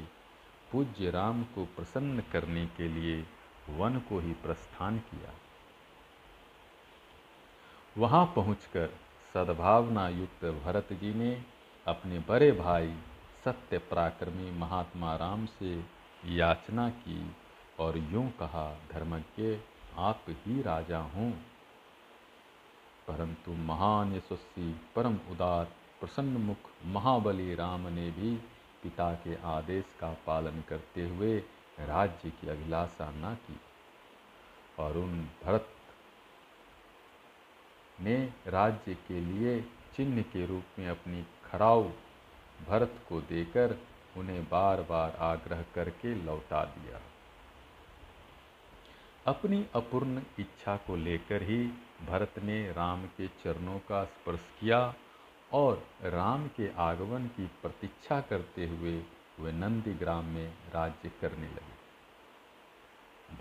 पूज्य 0.71 1.11
राम 1.11 1.43
को 1.43 1.65
प्रसन्न 1.65 2.23
करने 2.31 2.65
के 2.77 2.87
लिए 2.87 3.25
वन 3.69 3.97
को 3.99 4.19
ही 4.19 4.33
प्रस्थान 4.33 4.97
किया। 4.99 5.33
वहाँ 7.97 8.25
पहुंचकर 8.35 8.87
सद्भावना 9.33 10.07
युक्त 10.09 10.45
भरत 10.65 10.93
जी 10.93 11.13
ने 11.13 11.31
अपने 11.87 12.19
बड़े 12.19 12.51
भाई 12.51 12.93
सत्य 13.49 13.77
पराक्रमी 13.77 14.51
महात्मा 14.51 15.15
राम 15.15 15.45
से 15.45 15.85
याचना 16.25 16.89
की 16.89 17.35
और 17.79 17.97
यूँ 17.97 18.31
कहा, 18.31 18.79
धर्मज्ञ, 18.91 19.59
आप 19.97 20.25
ही 20.29 20.61
राजा 20.61 20.99
हों। 20.99 21.31
परंतु 23.07 23.51
महान 23.51 24.13
यशस्वी, 24.15 24.81
परम 24.95 25.15
उदार, 25.15 25.65
प्रसन्न 25.99 26.37
मुख 26.37 26.57
महाबली 26.85 27.55
राम 27.55 27.87
ने 27.87 28.11
भी 28.11 28.35
पिता 28.83 29.13
के 29.13 29.35
आदेश 29.35 29.85
का 29.99 30.17
पालन 30.27 30.61
करते 30.61 31.07
हुए 31.07 31.43
राज्य 31.79 32.29
की 32.29 32.47
अभिलाषा 32.47 33.11
न 33.11 33.35
की 33.35 33.59
और 34.79 34.97
उन 34.97 35.29
भरत 35.43 35.69
ने 38.01 38.33
राज्य 38.47 38.93
के 38.93 39.19
लिए 39.19 39.61
चिन्ह 39.95 40.21
के 40.21 40.45
रूप 40.45 40.63
में 40.79 40.89
अपनी 40.89 41.25
खड़ाऊ 41.45 41.89
भरत 42.67 42.95
को 43.09 43.21
देकर 43.21 43.77
उन्हें 44.17 44.43
बार 44.43 44.81
बार 44.81 45.17
आग्रह 45.19 45.61
करके 45.75 46.13
लौटा 46.15 46.63
दिया। 46.65 47.01
अपनी 49.25 49.65
अपूर्ण 49.75 50.21
इच्छा 50.39 50.75
को 50.77 50.95
लेकर 50.95 51.43
ही 51.43 51.57
भरत 52.07 52.39
ने 52.43 52.71
राम 52.71 53.05
के 53.07 53.27
चरणों 53.27 53.79
का 53.79 54.03
स्पर्श 54.05 54.45
किया 54.59 54.93
और 55.53 55.83
राम 56.03 56.47
के 56.47 56.69
आगमन 56.77 57.27
की 57.27 57.45
प्रतीक्षा 57.61 58.21
करते 58.21 58.67
हुए 58.67 58.97
वे 59.39 59.51
नंदी 59.51 59.93
ग्राम 59.93 60.25
में 60.25 60.53
राज्य 60.73 61.11
करने 61.21 61.47
लगे। 61.47 61.77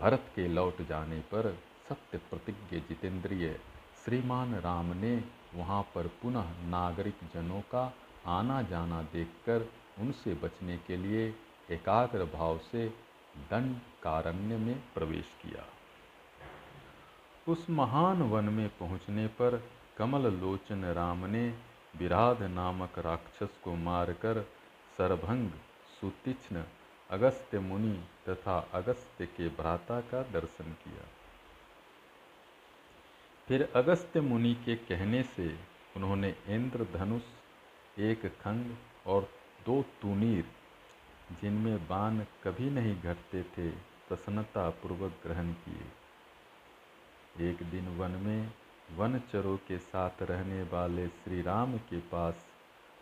भरत 0.01 0.33
के 0.37 0.49
लौट 0.49 0.83
जाने 0.83 1.21
पर 1.21 1.59
सत्य 1.89 2.19
प्रतिज्ञ 2.31 2.81
जितेंद्रिय 2.81 3.61
श्रीमान 4.05 4.55
राम 4.55 4.93
ने 4.97 5.25
वहाँ 5.55 5.83
पर 5.95 6.07
पुनः 6.23 6.51
नागरिक 6.67 7.19
जनों 7.35 7.61
का 7.61 7.93
आना 8.29 8.63
जाना 8.63 9.03
देखकर 9.13 9.69
उनसे 9.99 10.35
बचने 10.35 10.77
के 10.87 10.97
लिए 10.97 11.27
एकाग्र 11.71 12.25
भाव 12.25 12.59
से 12.73 12.89
दंड 13.51 13.77
कारण्य 14.03 14.57
में 14.57 14.75
प्रवेश 14.95 15.33
किया। 15.43 15.65
उस 17.49 17.67
महान 17.71 18.23
वन 18.23 18.45
में 18.45 18.69
पहुँचने 18.69 19.27
पर 19.27 19.63
कमल 19.99 20.33
लोचन 20.33 20.85
राम 20.95 21.25
ने 21.27 21.49
विराध 21.97 22.43
नामक 22.43 22.99
राक्षस 22.99 23.59
को 23.65 23.75
मारकर 23.75 24.41
सरभंग 24.99 25.51
सुतीक्ष्ण, 26.01 26.63
अगस्त्य 27.11 27.59
मुनि 27.59 27.97
तथा 28.29 28.59
अगस्त्य 28.75 29.27
के 29.27 29.49
भ्राता 29.49 30.01
का 30.01 30.23
दर्शन 30.33 30.73
किया। 30.85 31.07
फिर 33.49 33.69
अगस्त्य 33.77 34.21
मुनि 34.21 34.55
के 34.65 34.75
कहने 34.77 35.23
से 35.23 35.49
उन्होंने 35.97 36.35
इंद्र 36.49 36.87
धनुष 36.95 37.23
एक 37.99 38.27
खंड 38.41 38.75
और 39.07 39.29
दो 39.67 39.83
तूनीर 40.03 40.45
जिनमें 41.41 41.87
बाण 41.89 42.19
कभी 42.45 42.71
नहीं 42.71 42.95
घटते 43.03 43.43
थे 43.43 43.71
प्रसन्नता 44.09 44.69
पूर्वक 44.71 45.13
ग्रहण 45.23 45.53
किए। 45.53 47.51
एक 47.51 47.63
दिन 47.71 47.89
वन 47.97 48.11
में 48.11 48.53
वनचरों 48.97 49.57
के 49.57 49.79
साथ 49.79 50.23
रहने 50.23 50.63
वाले 50.63 51.09
श्री 51.09 51.43
राम 51.43 51.77
के 51.79 51.99
पास 51.99 52.47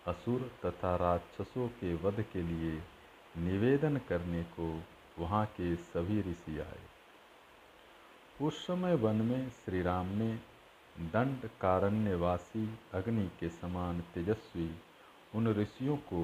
असुर 0.07 0.51
तथा 0.65 0.97
राक्षसों 0.97 1.69
के 1.69 1.95
वध 1.95 2.25
के 2.33 2.43
लिए 2.43 2.73
निवेदन 3.39 3.97
करने 4.09 4.43
को 4.43 4.83
वहाँ 5.19 5.45
के 5.47 5.75
सभी 5.77 6.21
ऋषि 6.21 6.59
आए। 6.59 6.83
उस 8.41 8.67
समय 8.67 8.95
वन 8.95 9.17
में 9.17 9.51
श्री 9.51 9.83
राम 9.83 10.07
ने 10.07 10.35
दंड 11.01 11.49
कारण्यवासी 11.61 12.79
अग्नि 12.95 13.31
के 13.41 13.49
समान 13.49 14.01
तेजस्वी 14.15 14.71
उन 15.37 15.49
ऋषियों 15.49 15.97
को 15.97 16.23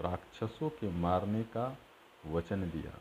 राक्षसों 0.00 0.68
के 0.70 0.90
मारने 0.90 1.42
का 1.42 1.76
वचन 2.26 2.62
दिया 2.70 2.98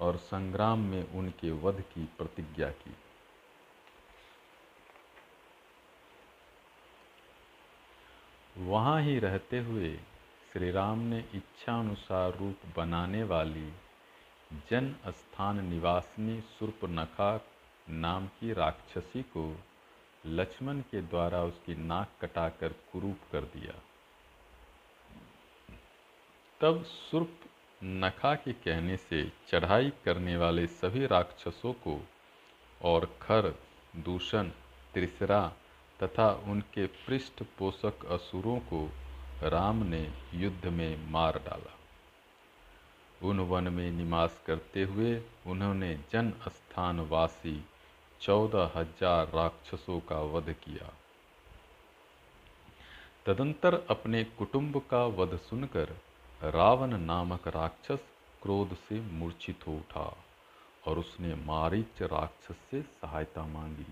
और 0.00 0.16
संग्राम 0.16 0.80
में 0.80 1.12
उनके 1.12 1.50
वध 1.60 1.80
की 1.94 2.04
प्रतिज्ञा 2.18 2.70
की। 2.70 2.94
वहाँ 8.56 9.00
ही 9.02 9.18
रहते 9.18 9.58
हुए 9.58 9.96
श्री 10.52 10.70
राम 10.70 10.98
ने 10.98 11.18
इच्छानुसार 11.34 12.36
रूप 12.38 12.60
बनाने 12.76 13.22
वाली 13.24 13.70
जन 14.70 14.94
स्थान 15.08 15.64
निवासिनी 15.64 16.40
सुर्पनखा 16.40 17.30
नाम 17.90 18.26
की 18.26 18.52
राक्षसी 18.52 19.22
को 19.22 19.44
लक्ष्मण 20.26 20.80
के 20.80 21.00
द्वारा 21.02 21.42
उसकी 21.42 21.74
नाक 21.74 22.12
कटाकर 22.22 22.72
कुरूप 22.92 23.18
कर 23.32 23.40
दिया। 23.40 23.74
तब 26.64 26.84
सुर्प 26.84 27.40
नखा 27.82 28.34
के 28.34 28.52
कहने 28.52 28.96
से 28.96 29.22
चढ़ाई 29.48 29.92
करने 30.04 30.36
वाले 30.36 30.66
सभी 30.66 31.06
राक्षसों 31.06 31.72
को 31.72 31.98
और 32.80 33.04
खर, 33.22 33.54
दूषण, 33.96 34.48
त्रिसरा 34.94 35.40
तथा 36.02 36.30
उनके 36.46 36.86
पृष्ठपोषक 36.86 38.06
असुरों 38.06 38.58
को 38.58 38.80
राम 39.42 39.82
ने 39.82 40.00
युद्ध 40.34 40.66
में 40.66 41.10
मार 41.10 41.38
डाला। 41.38 41.76
उन 43.22 43.40
वन 43.40 43.68
में 43.68 43.90
निवास 43.90 44.40
करते 44.46 44.82
हुए 44.82 45.22
उन्होंने 45.46 45.94
जन 46.12 46.32
स्थान 46.48 47.00
वासी 47.00 47.64
चौदह 48.20 48.70
हज़ार 48.76 49.26
राक्षसों 49.26 50.00
का 50.00 50.22
वध 50.32 50.52
किया। 50.64 50.92
तदंतर 53.26 53.74
अपने 53.90 54.24
कुटुंब 54.38 54.82
का 54.90 55.04
वध 55.06 55.38
सुनकर 55.38 55.96
रावण 56.44 56.96
नामक 57.00 57.48
राक्षस 57.48 58.04
क्रोध 58.42 58.74
से 58.78 59.00
मूर्छित 59.00 59.66
हो 59.66 59.72
उठा 59.72 60.16
और 60.86 60.98
उसने 60.98 61.34
मारीच 61.34 62.02
राक्षस 62.02 62.56
से 62.70 62.82
सहायता 62.82 63.46
मांगी। 63.46 63.86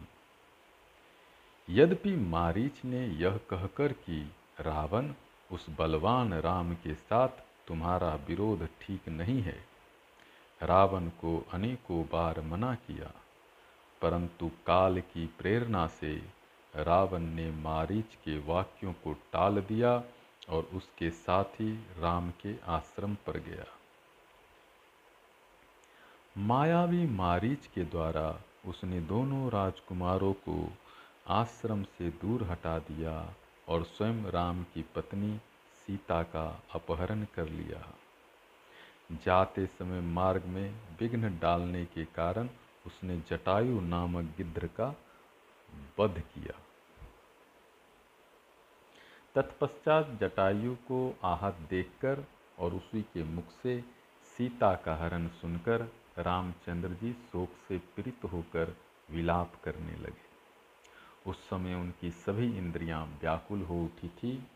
यद्यपि 1.68 2.14
मारीच 2.16 2.85
ने 2.85 3.06
यह 3.06 3.37
कहकर 3.50 3.92
कि 3.92 4.21
रावण, 4.61 5.12
उस 5.50 5.66
बलवान 5.71 6.35
राम 6.35 6.75
के 6.75 6.94
साथ 6.94 7.42
तुम्हारा 7.68 8.14
विरोध 8.28 8.66
ठीक 8.80 9.09
नहीं 9.09 9.40
है, 9.42 9.59
रावण 10.61 11.09
को 11.21 11.44
अनेकों 11.52 12.04
बार 12.12 12.40
मना 12.40 12.75
किया, 12.75 13.11
परंतु 14.02 14.50
काल 14.66 15.00
की 15.00 15.26
प्रेरणा 15.38 15.87
से 15.87 16.14
रावण 16.75 17.23
ने 17.35 17.50
मारीच 17.52 18.14
के 18.14 18.38
वाक्यों 18.38 18.92
को 18.92 19.12
टाल 19.32 19.61
दिया 19.61 20.02
और 20.52 20.68
उसके 20.75 21.11
साथ 21.11 21.61
ही 21.61 21.73
राम 21.99 22.30
के 22.30 22.54
आश्रम 22.68 23.14
पर 23.26 23.38
गया। 23.38 23.66
मायावी 26.38 27.06
मारीच 27.06 27.66
के 27.66 27.85
द्वारा 27.85 28.40
उसने 28.66 29.00
दोनों 29.00 29.50
राजकुमारों 29.50 30.32
को 30.32 30.73
आश्रम 31.26 31.82
से 31.82 32.09
दूर 32.21 32.42
हटा 32.42 32.78
दिया 32.78 33.35
और 33.68 33.82
स्वयं 33.85 34.23
राम 34.30 34.62
की 34.75 34.85
पत्नी 34.94 35.37
सीता 35.82 36.23
का 36.23 36.62
अपहरण 36.75 37.25
कर 37.35 37.49
लिया। 37.49 37.83
जाते 39.24 39.66
समय 39.66 40.00
मार्ग 40.00 40.44
में 40.44 40.74
विघ्न 41.00 41.38
डालने 41.38 41.85
के 41.85 42.05
कारण 42.05 42.48
उसने 42.87 43.18
जटायु 43.31 43.81
नामक 43.81 44.35
गिद्ध 44.37 44.66
का 44.66 44.94
वध 45.98 46.22
किया। 46.35 46.59
तत्पश्चात 49.35 50.18
जटायु 50.21 50.75
को 50.75 51.18
आहत 51.25 51.59
देखकर 51.71 52.25
और 52.59 52.75
उसी 52.75 53.03
के 53.03 53.25
मुख 53.25 53.45
से 53.62 53.81
सीता 54.37 54.75
का 54.75 54.97
हरण 54.97 55.29
सुनकर 55.29 55.92
रामचंद्र 56.18 56.88
जी 56.88 57.12
शोक 57.12 57.49
से 57.68 57.79
पीड़ित 57.79 58.25
होकर 58.25 58.77
विलाप 59.11 59.53
करने 59.64 59.97
लगे। 59.97 60.31
उस 61.27 61.37
समय 61.37 61.75
उनकी 61.75 62.11
सभी 62.11 62.59
इंद्रियाँ 62.59 63.07
व्याकुल 63.21 63.62
हो 63.62 63.85
उठी 63.85 64.09
थी। 64.09 64.47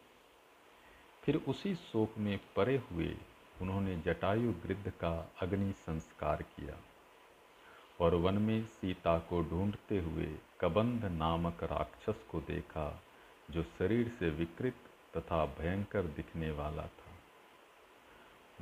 फिर 1.25 1.37
उसी 1.49 1.75
शोक 1.75 2.19
में 2.19 2.39
परे 2.57 2.83
हुए 2.91 3.17
उन्होंने 3.63 3.97
जटायु 3.97 4.51
वृद्ध 4.51 4.91
का 4.91 5.33
अग्नि 5.43 5.73
संस्कार 5.73 6.43
किया 6.43 6.77
और 8.01 8.15
वन 8.15 8.39
में 8.39 8.65
सीता 8.65 9.19
को 9.19 9.43
ढूंढते 9.43 9.99
हुए 10.01 10.35
कबंध 10.61 11.05
नामक 11.05 11.63
राक्षस 11.63 12.25
को 12.31 12.41
देखा 12.41 13.03
जो 13.51 13.63
शरीर 13.63 14.09
से 14.09 14.31
विकृत 14.31 14.75
तथा 15.17 15.47
भयंकर 15.47 16.03
दिखने 16.03 16.51
वाला 16.51 16.83
था। 16.83 17.13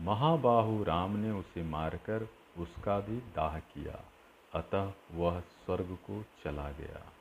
महाबाहु 0.01 0.85
राम 0.85 1.17
ने 1.17 1.31
उसे 1.31 1.63
मारकर 1.63 2.29
उसका 2.59 3.01
भी 3.01 3.17
दाह 3.17 3.59
किया। 3.59 4.05
अतः 4.59 4.93
वह 5.13 5.41
स्वर्ग 5.41 5.99
को 6.07 6.25
चला 6.45 6.71
गया। 6.71 7.13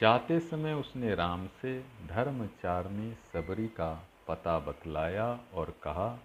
जाते 0.00 0.40
समय 0.40 0.72
उसने 0.72 1.14
राम 1.14 1.46
से 1.46 1.84
धर्मचारणी 2.06 3.14
सबरी 3.14 3.68
का 3.68 4.08
पता 4.28 4.58
बतलाया 4.58 5.40
और 5.54 5.74
कहा, 5.82 6.18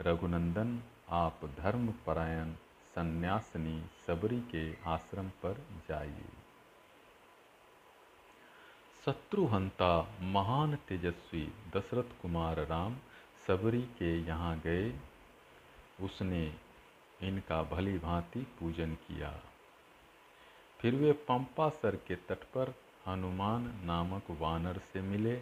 रघुनंदन, 0.00 0.82
आप 1.08 1.40
धर्मपरायण 1.44 2.52
सन्यासिनी 2.94 3.84
सबरी 4.06 4.40
के 4.40 4.90
आश्रम 4.90 5.28
पर 5.28 5.66
जाइए। 5.88 6.39
शत्रुहंता 9.06 10.16
महान 10.22 10.74
तेजस्वी 10.88 11.42
दशरथ 11.76 12.10
कुमार 12.22 12.58
राम 12.66 12.96
सबरी 13.46 13.80
के 13.98 14.10
यहाँ 14.26 14.58
गए। 14.58 14.90
उसने 16.00 16.42
इनका 17.22 17.62
भली 17.62 17.98
भांति 17.98 18.40
पूजन 18.58 18.94
किया। 19.08 19.30
फिर 20.80 20.94
वे 20.94 21.12
पंपासर 21.12 21.96
के 21.96 22.14
तट 22.28 22.44
पर 22.54 22.74
हनुमान 23.06 23.72
नामक 23.84 24.30
वानर 24.40 24.80
से 24.92 25.00
मिले 25.00 25.40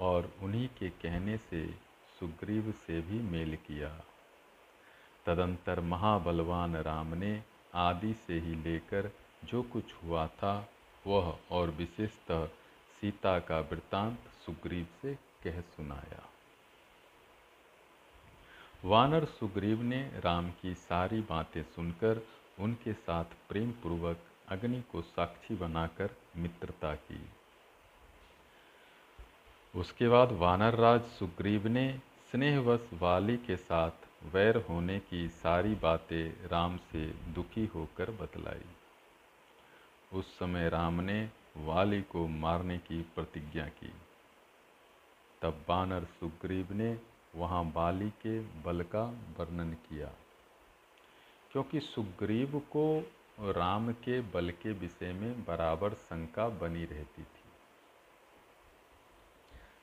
और 0.00 0.32
उन्हीं 0.42 0.68
के 0.68 0.88
कहने 1.02 1.36
से 1.38 1.66
सुग्रीव 2.20 2.72
से 2.86 3.00
भी 3.00 3.22
मेल 3.30 3.56
किया। 3.56 3.88
तदंतर 5.26 5.80
महाबलवान 5.80 6.76
राम 6.76 7.14
ने 7.14 7.42
आदि 7.74 8.14
से 8.14 8.38
ही 8.38 8.54
लेकर 8.54 9.12
जो 9.44 9.62
कुछ 9.62 9.94
हुआ 10.04 10.26
था, 10.26 10.68
वह 11.06 11.36
और 11.50 11.70
विशेषतः 11.70 12.48
सीता 13.02 13.38
का 13.38 13.60
वृतांत 13.60 14.18
सुग्रीव 14.46 14.86
से 15.02 15.14
कह 15.14 15.60
सुनाया। 15.60 16.28
वानर 18.84 19.24
सुग्रीव 19.24 19.82
ने 19.82 20.02
राम 20.24 20.50
की 20.50 20.74
सारी 20.74 21.20
बातें 21.20 21.62
सुनकर 21.62 22.26
उनके 22.58 22.92
साथ 22.92 23.24
प्रेम 23.48 23.70
पूर्वक 23.72 24.20
अग्नि 24.48 24.82
को 24.92 25.02
साक्षी 25.02 25.54
बनाकर 25.54 26.14
मित्रता 26.36 26.94
की। 26.94 27.20
उसके 29.74 30.08
बाद 30.08 30.32
वानर 30.32 30.74
राज 30.74 31.02
सुग्रीव 31.02 31.68
ने 31.68 31.98
स्नेहवश 32.30 32.90
वाली 32.92 33.36
के 33.36 33.56
साथ 33.56 34.08
वैर 34.24 34.56
होने 34.56 34.98
की 34.98 35.28
सारी 35.28 35.74
बातें 35.74 36.48
राम 36.48 36.76
से 36.76 37.06
दुखी 37.06 37.66
होकर 37.66 38.10
बतलाई। 38.10 38.64
उस 40.12 40.38
समय 40.38 40.68
राम 40.68 41.00
ने 41.00 41.41
वाली 41.56 42.02
को 42.02 42.28
मारने 42.28 42.78
की 42.78 43.02
प्रतिज्ञा 43.02 43.66
की। 43.66 43.92
तब 45.42 45.64
बानर 45.68 46.04
सुग्रीव 46.04 46.72
ने 46.72 46.98
वहाँ 47.36 47.64
बाली 47.64 48.10
के 48.10 48.40
बल 48.40 48.82
का 48.82 49.02
वर्णन 49.38 49.72
किया। 49.72 50.12
क्योंकि 51.52 51.80
सुग्रीव 51.80 52.58
को 52.58 53.12
राम 53.40 53.92
के 53.92 54.20
बल 54.20 54.50
के 54.50 54.72
विषय 54.72 55.12
में 55.12 55.44
बराबर 55.44 55.94
शंका 55.94 56.48
बनी 56.48 56.84
रहती 56.84 57.22
थी। 57.22 57.42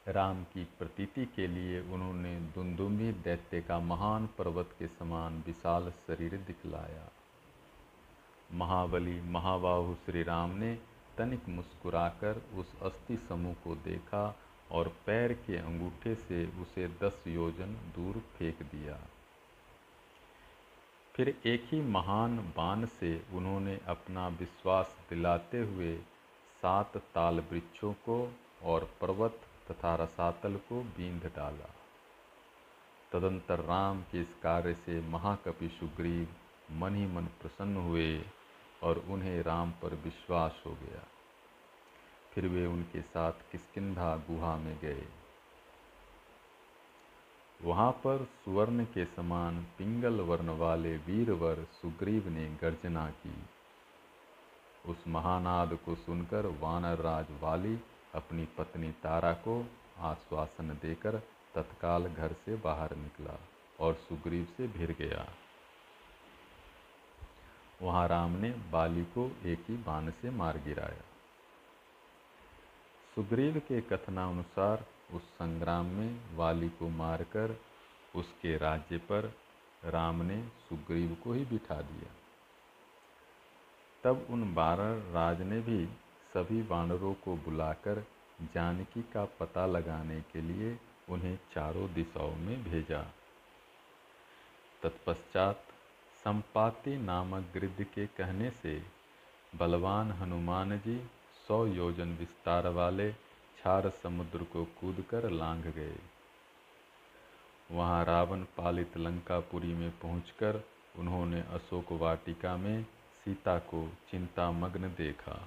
राम 0.08 0.44
की 0.44 0.64
प्रतीति 0.64 1.26
के 1.26 1.48
लिए 1.48 1.82
उन्होंने 1.82 2.40
दुंदुम्बी 2.40 3.12
दैत्य 3.12 3.62
का 3.62 3.80
महान 3.80 4.28
पर्वत 4.28 4.76
के 4.80 4.88
समान 4.88 5.44
विशाल 5.48 5.92
शरीर 5.92 6.38
दिखलाया। 6.38 7.10
महाबली 8.52 9.22
महाबाहु 9.22 9.96
श्री 9.96 10.24
राम 10.24 10.50
ने 10.50 10.80
तनिक 11.20 11.48
मुस्कुराकर 11.50 12.42
उस 12.56 12.74
अस्थि 12.82 13.18
समूह 13.18 13.54
को 13.64 13.76
देखा 13.76 14.24
और 14.72 14.88
पैर 15.06 15.34
के 15.34 15.58
अंगूठे 15.58 16.16
से 16.16 16.46
उसे 16.62 16.88
दस 17.04 17.24
योजन 17.28 17.74
दूर 17.96 18.20
फेंक 18.38 18.62
दिया। 18.64 18.98
फिर 21.16 21.30
एक 21.46 21.66
ही 21.72 21.82
महान 21.82 22.38
बाण 22.58 22.86
से 22.86 23.12
उन्होंने 23.34 23.80
अपना 23.88 24.28
विश्वास 24.28 24.96
दिलाते 25.10 25.60
हुए 25.60 25.96
सात 26.62 26.98
ताल 27.16 27.40
वृक्षों 27.52 27.94
को 27.94 28.18
और 28.64 28.90
पर्वत 29.02 29.42
तथा 29.72 29.96
रसातल 29.96 30.56
को 30.70 30.82
बींध 30.98 31.26
डाला। 31.36 31.70
तदंतर 33.12 33.60
राम 33.60 34.02
के 34.02 34.22
इस 34.22 34.34
कार्य 34.44 34.74
से 34.74 35.02
महाकपि 35.02 35.68
सुग्रीव 35.70 36.28
मन 36.72 36.96
ही 36.96 37.06
मन 37.08 37.26
प्रसन्न 37.42 37.76
हुए। 37.78 38.18
और 38.84 39.00
उन्हें 39.00 39.44
राम 39.44 39.72
पर 39.72 39.96
विश्वास 39.96 40.64
हो 40.66 40.72
गया। 40.72 41.08
फिर 42.34 42.48
वे 42.48 42.66
उनके 42.66 43.02
साथ 43.02 43.32
किसकिधा 43.32 44.18
गुहा 44.18 44.56
में 44.56 44.80
गए। 44.80 45.08
वहाँ 47.62 47.92
पर 47.92 48.26
सुवर्ण 48.46 48.86
के 48.86 49.06
समान 49.06 49.64
पिंगल 49.78 50.14
वर्ण 50.14 50.50
वाले 50.50 50.98
वीरवर 50.98 51.56
सुग्रीव 51.56 52.30
ने 52.30 52.58
गर्जना 52.62 53.10
की। 53.10 53.36
उस 54.86 54.98
महानाद 55.08 55.74
को 55.86 55.96
सुनकर 55.96 56.46
वानर 56.46 56.98
राज 56.98 57.26
वाली 57.42 57.80
अपनी 58.16 58.46
पत्नी 58.46 58.92
तारा 58.92 59.34
को 59.34 59.66
आश्वासन 60.00 60.70
देकर 60.82 61.22
तत्काल 61.56 62.08
घर 62.08 62.34
से 62.34 62.56
बाहर 62.56 62.96
निकला 62.96 63.40
और 63.80 63.94
सुग्रीव 63.94 64.48
से 64.58 64.68
भिर 64.68 64.96
गया। 65.00 65.26
वहाँ 67.82 68.08
राम 68.08 68.32
ने 68.32 68.50
बाली 68.50 69.04
को 69.04 69.32
एक 69.46 69.66
ही 69.70 69.76
बाण 69.76 70.10
से 70.10 70.30
मार 70.30 70.58
गिराया। 70.58 71.04
सुग्रीव 73.16 73.60
के 73.60 73.82
कथनानुसार 73.82 74.86
उस 75.14 75.22
संग्राम 75.22 75.86
में 75.86 76.36
वाली 76.36 76.70
को 76.70 76.90
मारकर 76.90 77.60
उसके 78.16 78.58
राज्य 78.58 78.98
पर 78.98 79.34
राम 79.86 80.22
ने 80.22 80.44
सुग्रीव 80.70 81.18
को 81.24 81.34
ही 81.34 81.46
बिठा 81.46 81.82
दिया। 81.82 82.12
तब 84.04 84.28
उन 84.30 84.54
बारह 84.54 85.14
राज 85.14 85.42
ने 85.42 85.60
भी 85.60 85.86
सभी 86.34 86.62
वानरों 86.62 87.14
को 87.14 87.36
बुलाकर 87.36 88.06
जानकी 88.42 89.02
का 89.02 89.26
पता 89.26 89.66
लगाने 89.66 90.22
के 90.22 90.42
लिए 90.42 90.80
उन्हें 91.10 91.40
चारों 91.54 91.94
दिशाओं 91.94 92.36
में 92.36 92.64
भेजा। 92.64 93.02
तत्पश्चात 94.84 95.64
संपाति 96.20 96.98
नामक 96.98 97.46
गिद्ध 97.54 97.84
के 97.84 98.06
कहने 98.08 98.50
से, 98.50 98.84
बलवान 99.56 100.12
हनुमान 100.12 100.78
जी 100.78 100.98
सौ 101.48 101.66
योजन 101.66 102.10
विस्तार 102.20 102.68
वाले 102.68 103.12
क्षार 103.12 103.90
समुद्र 103.90 104.44
को 104.44 104.66
कूदकर 104.66 105.30
लांघ 105.30 105.64
गए। 105.68 105.96
वहाँ 107.72 108.06
रावण 108.06 108.44
पालित 108.58 108.98
लंकापुरी 108.98 109.74
में 109.74 109.92
पहुंचकर 109.92 110.64
उन्होंने 111.00 111.42
अशोक 111.42 111.92
वाटिका 111.92 112.58
में 112.58 112.84
सीता 113.24 113.60
को 113.60 113.88
चिंतामग्न 114.12 114.94
देखा। 114.98 115.40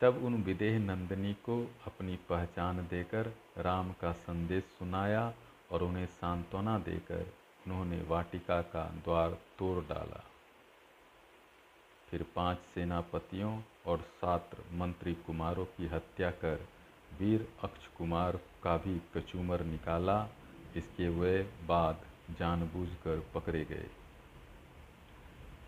तब 0.00 0.24
उन 0.24 0.42
विदेह 0.42 0.78
नंदिनी 0.78 1.34
को 1.34 1.62
अपनी 1.86 2.16
पहचान 2.28 2.86
देकर 2.90 3.34
राम 3.58 3.92
का 3.92 4.12
संदेश 4.12 4.64
सुनाया 4.64 5.32
और 5.72 5.82
उन्हें 5.82 6.06
सांत्वना 6.06 6.78
देकर 6.78 7.26
उन्होंने 7.68 8.00
वाटिका 8.02 8.60
का 8.62 8.82
द्वार 9.04 9.30
तोड़ 9.58 9.84
डाला। 9.84 10.22
फिर 12.08 12.24
पाँच 12.36 12.58
सेनापतियों 12.74 13.50
और 13.86 13.98
सात 14.14 14.50
मंत्री 14.72 15.12
कुमारों 15.26 15.64
की 15.64 15.86
हत्या 15.86 16.30
कर 16.30 16.66
वीर 17.20 17.46
अक्ष 17.64 17.86
कुमार 17.98 18.36
का 18.62 18.76
भी 18.76 18.98
कचूमर 19.14 19.62
निकाला। 19.64 20.16
इसके 20.76 21.08
वे 21.08 21.42
बाद 21.66 22.06
जानबूझकर 22.38 23.20
पकड़े 23.34 23.64
गए। 23.64 23.86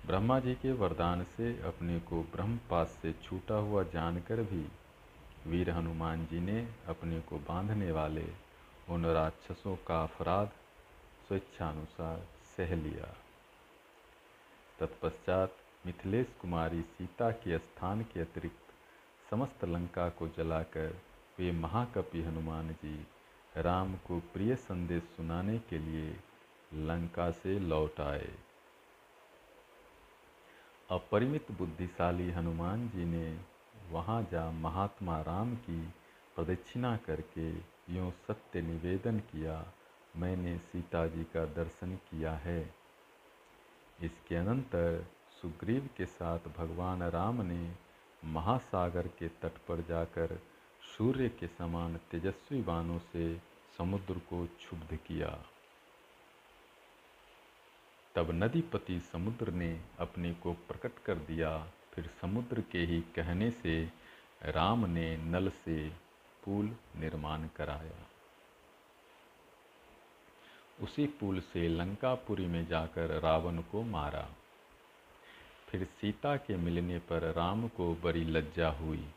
ब्रह्मा 0.07 0.39
जी 0.41 0.55
के 0.55 0.73
वरदान 0.73 1.25
से 1.37 1.51
अपने 1.63 1.99
को 2.01 2.23
ब्रह्मपास 2.33 2.99
से 3.03 3.13
छूटा 3.23 3.55
हुआ 3.59 3.83
जानकर 3.83 4.43
भी 4.43 4.65
वीर 5.47 5.71
हनुमान 5.71 6.25
जी 6.27 6.41
ने 6.41 6.61
अपने 6.89 7.21
को 7.21 7.39
बांधने 7.49 7.91
वाले 7.93 8.27
उन 8.89 9.07
राक्षसों 9.07 9.77
का 9.87 10.03
अपराध 10.03 10.51
स्वेच्छानुसार 11.31 12.23
सह 12.57 12.75
लिया। 12.75 13.09
तत्पश्चात 14.79 15.57
मिथिलेश 15.87 16.33
कुमारी 16.41 16.81
सीता 16.89 17.31
के 17.43 17.59
स्थान 17.59 18.03
के 18.05 18.21
अतिरिक्त 18.21 18.73
समस्त 19.31 19.65
लंका 19.65 20.09
को 20.09 20.29
जलाकर 20.29 20.97
वे 21.39 21.53
महाकपि 21.53 22.23
हनुमान 22.23 22.73
जी 22.75 22.97
राम 23.57 23.95
को 24.07 24.19
प्रिय 24.33 24.55
संदेश 24.57 25.03
सुनाने 25.17 25.59
के 25.71 25.79
लिए 25.79 26.11
लंका 26.83 27.31
से 27.33 27.59
लौट 27.61 28.01
आए। 28.01 28.29
अपरिमित 30.91 31.51
बुद्धिशाली 31.59 32.31
हनुमान 32.31 32.89
जी 32.89 33.05
ने 33.07 33.27
वहाँ 33.91 34.23
जा 34.33 34.51
महात्मा 34.61 35.21
राम 35.23 35.55
की 35.57 35.83
प्रदक्षिणा 36.37 36.97
करके 36.97 37.51
यूँ 37.95 38.11
सत्य 38.29 38.63
निवेदन 38.63 39.19
किया 39.33 39.63
मैंने 40.17 40.59
सीता 40.59 41.07
जी 41.07 41.25
का 41.25 41.45
दर्शन 41.45 41.95
किया 41.95 42.33
है। 42.33 42.75
इसके 44.03 44.37
अनंतर 44.37 45.07
सुग्रीव 45.43 45.89
के 45.97 46.07
साथ 46.07 46.39
भगवान 46.39 47.03
राम 47.03 47.43
ने 47.43 47.75
महासागर 48.25 49.07
के 49.07 49.29
तट 49.29 49.59
पर 49.69 49.81
जाकर 49.81 50.43
सूर्य 50.99 51.29
के 51.29 51.47
समान 51.47 51.97
तेजस्वी 51.97 52.63
बाणों 52.63 52.99
से 52.99 53.43
समुद्र 53.79 54.15
को 54.15 54.47
क्षुब्ध 54.47 54.97
किया। 54.97 55.45
तब 58.15 58.31
नदीपति 58.31 59.01
समुद्र 59.01 59.53
ने 59.53 59.81
अपने 59.99 60.35
को 60.35 60.53
प्रकट 60.53 60.99
कर 60.99 61.15
दिया। 61.15 61.67
फिर 61.93 62.11
समुद्र 62.21 62.61
के 62.61 62.79
ही 62.79 63.01
कहने 63.01 63.51
से 63.51 63.93
राम 64.43 64.87
ने 64.87 65.17
नल 65.17 65.49
से 65.49 65.89
पुल 66.45 66.77
निर्माण 66.97 67.49
कराया। 67.57 68.10
उसी 70.83 71.07
पुल 71.07 71.41
से 71.41 71.69
लंकापुरी 71.69 72.47
में 72.47 72.67
जाकर 72.67 73.21
रावण 73.21 73.59
को 73.59 73.83
मारा। 73.83 74.29
फिर 75.69 75.85
सीता 75.85 76.37
के 76.37 76.57
मिलने 76.57 76.99
पर 76.99 77.33
राम 77.33 77.69
को 77.69 77.95
बड़ी 77.95 78.25
लज्जा 78.25 78.69
हुई। 78.69 79.09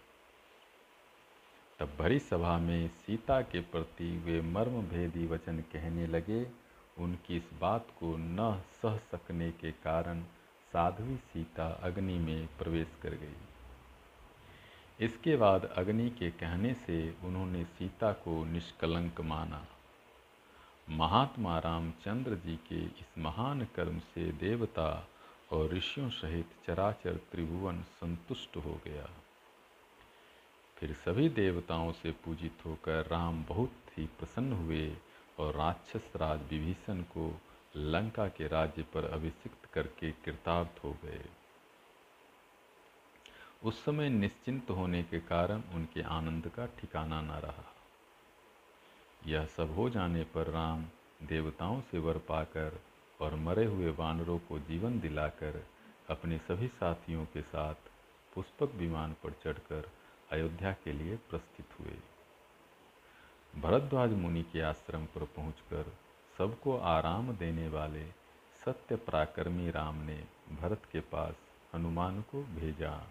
तब 1.79 1.97
भरी 1.99 2.19
सभा 2.19 2.57
में 2.57 2.87
सीता 2.87 3.41
के 3.41 3.59
प्रति 3.59 4.17
वे 4.17 4.41
मर्म 4.41 4.81
भेदी 4.81 5.27
वचन 5.27 5.59
कहने 5.59 6.07
लगे, 6.07 6.47
उनकी 6.97 7.37
इस 7.37 7.49
बात 7.59 7.87
को 7.99 8.17
न 8.17 8.61
सह 8.81 8.97
सकने 8.97 9.51
के 9.51 9.71
कारण 9.71 10.23
साध्वी 10.73 11.15
सीता 11.15 11.67
अग्नि 11.67 12.17
में 12.17 12.47
प्रवेश 12.47 12.87
कर 13.03 13.09
गई। 13.09 13.35
इसके 14.99 15.35
बाद 15.35 15.65
अग्नि 15.65 16.09
के 16.09 16.29
कहने 16.31 16.73
से 16.73 17.15
उन्होंने 17.23 17.63
सीता 17.63 18.11
को 18.11 18.45
निष्कलंक 18.45 19.21
माना। 19.21 19.67
महात्मा 20.89 21.59
रामचंद्र 21.59 22.35
जी 22.35 22.55
के 22.55 22.75
इस 22.75 23.17
महान 23.17 23.67
कर्म 23.75 23.99
से 23.99 24.31
देवता 24.31 25.07
और 25.51 25.69
ऋषियों 25.69 26.09
सहित 26.09 26.49
चराचर 26.67 27.17
त्रिभुवन 27.31 27.81
संतुष्ट 27.81 28.57
हो 28.57 28.81
गया। 28.85 29.09
फिर 30.77 30.93
सभी 30.93 31.29
देवताओं 31.29 31.91
से 31.91 32.11
पूजित 32.11 32.65
होकर 32.65 33.05
राम 33.05 33.43
बहुत 33.43 33.73
ही 33.97 34.05
प्रसन्न 34.05 34.53
हुए 34.53 34.95
और 35.39 35.55
राक्षस 35.55 36.11
राज 36.15 36.39
विभीषण 36.49 37.01
को 37.01 37.41
लंका 37.77 38.27
के 38.27 38.47
राज्य 38.47 38.81
पर 38.81 39.05
अभिषिक्त 39.05 39.65
करके 39.73 40.11
कृतार्थ 40.11 40.83
हो 40.83 40.97
गए। 41.05 41.25
उस 43.63 43.85
समय 43.85 44.09
निश्चिंत 44.09 44.69
होने 44.69 45.03
के 45.03 45.19
कारण 45.19 45.61
उनके 45.73 46.01
आनंद 46.01 46.47
का 46.47 46.65
ठिकाना 46.65 47.21
न 47.21 47.31
रहा। 47.31 47.72
यह 49.27 49.45
सब 49.45 49.75
हो 49.75 49.89
जाने 49.89 50.23
पर 50.23 50.47
राम 50.47 50.85
देवताओं 51.23 51.81
से 51.81 51.99
वर 51.99 52.17
पाकर 52.17 52.79
और 53.21 53.35
मरे 53.35 53.65
हुए 53.65 53.91
वानरों 53.91 54.39
को 54.39 54.59
जीवन 54.59 54.99
दिलाकर 54.99 55.63
अपने 56.09 56.37
सभी 56.37 56.67
साथियों 56.67 57.25
के 57.25 57.41
साथ 57.41 57.75
पुष्पक 58.35 58.71
विमान 58.75 59.13
पर 59.13 59.31
चढ़कर 59.31 59.89
अयोध्या 60.31 60.71
के 60.71 60.93
लिए 60.93 61.15
प्रस्थित 61.15 61.79
हुए। 61.79 61.97
भरद्वाज 63.61 64.11
मुनि 64.11 64.43
के 64.43 64.61
आश्रम 64.61 65.05
पर 65.05 65.23
पहुंचकर 65.23 65.93
सबको 66.37 66.77
आराम 66.77 67.31
देने 67.31 67.67
वाले 67.67 68.05
सत्य 68.65 68.95
पराक्रमी 68.95 69.71
राम 69.71 69.95
ने 69.95 70.23
भरत 70.61 70.81
के 70.91 70.99
पास 70.99 71.35
हनुमान 71.75 72.21
को 72.21 72.43
भेजा। 72.43 73.07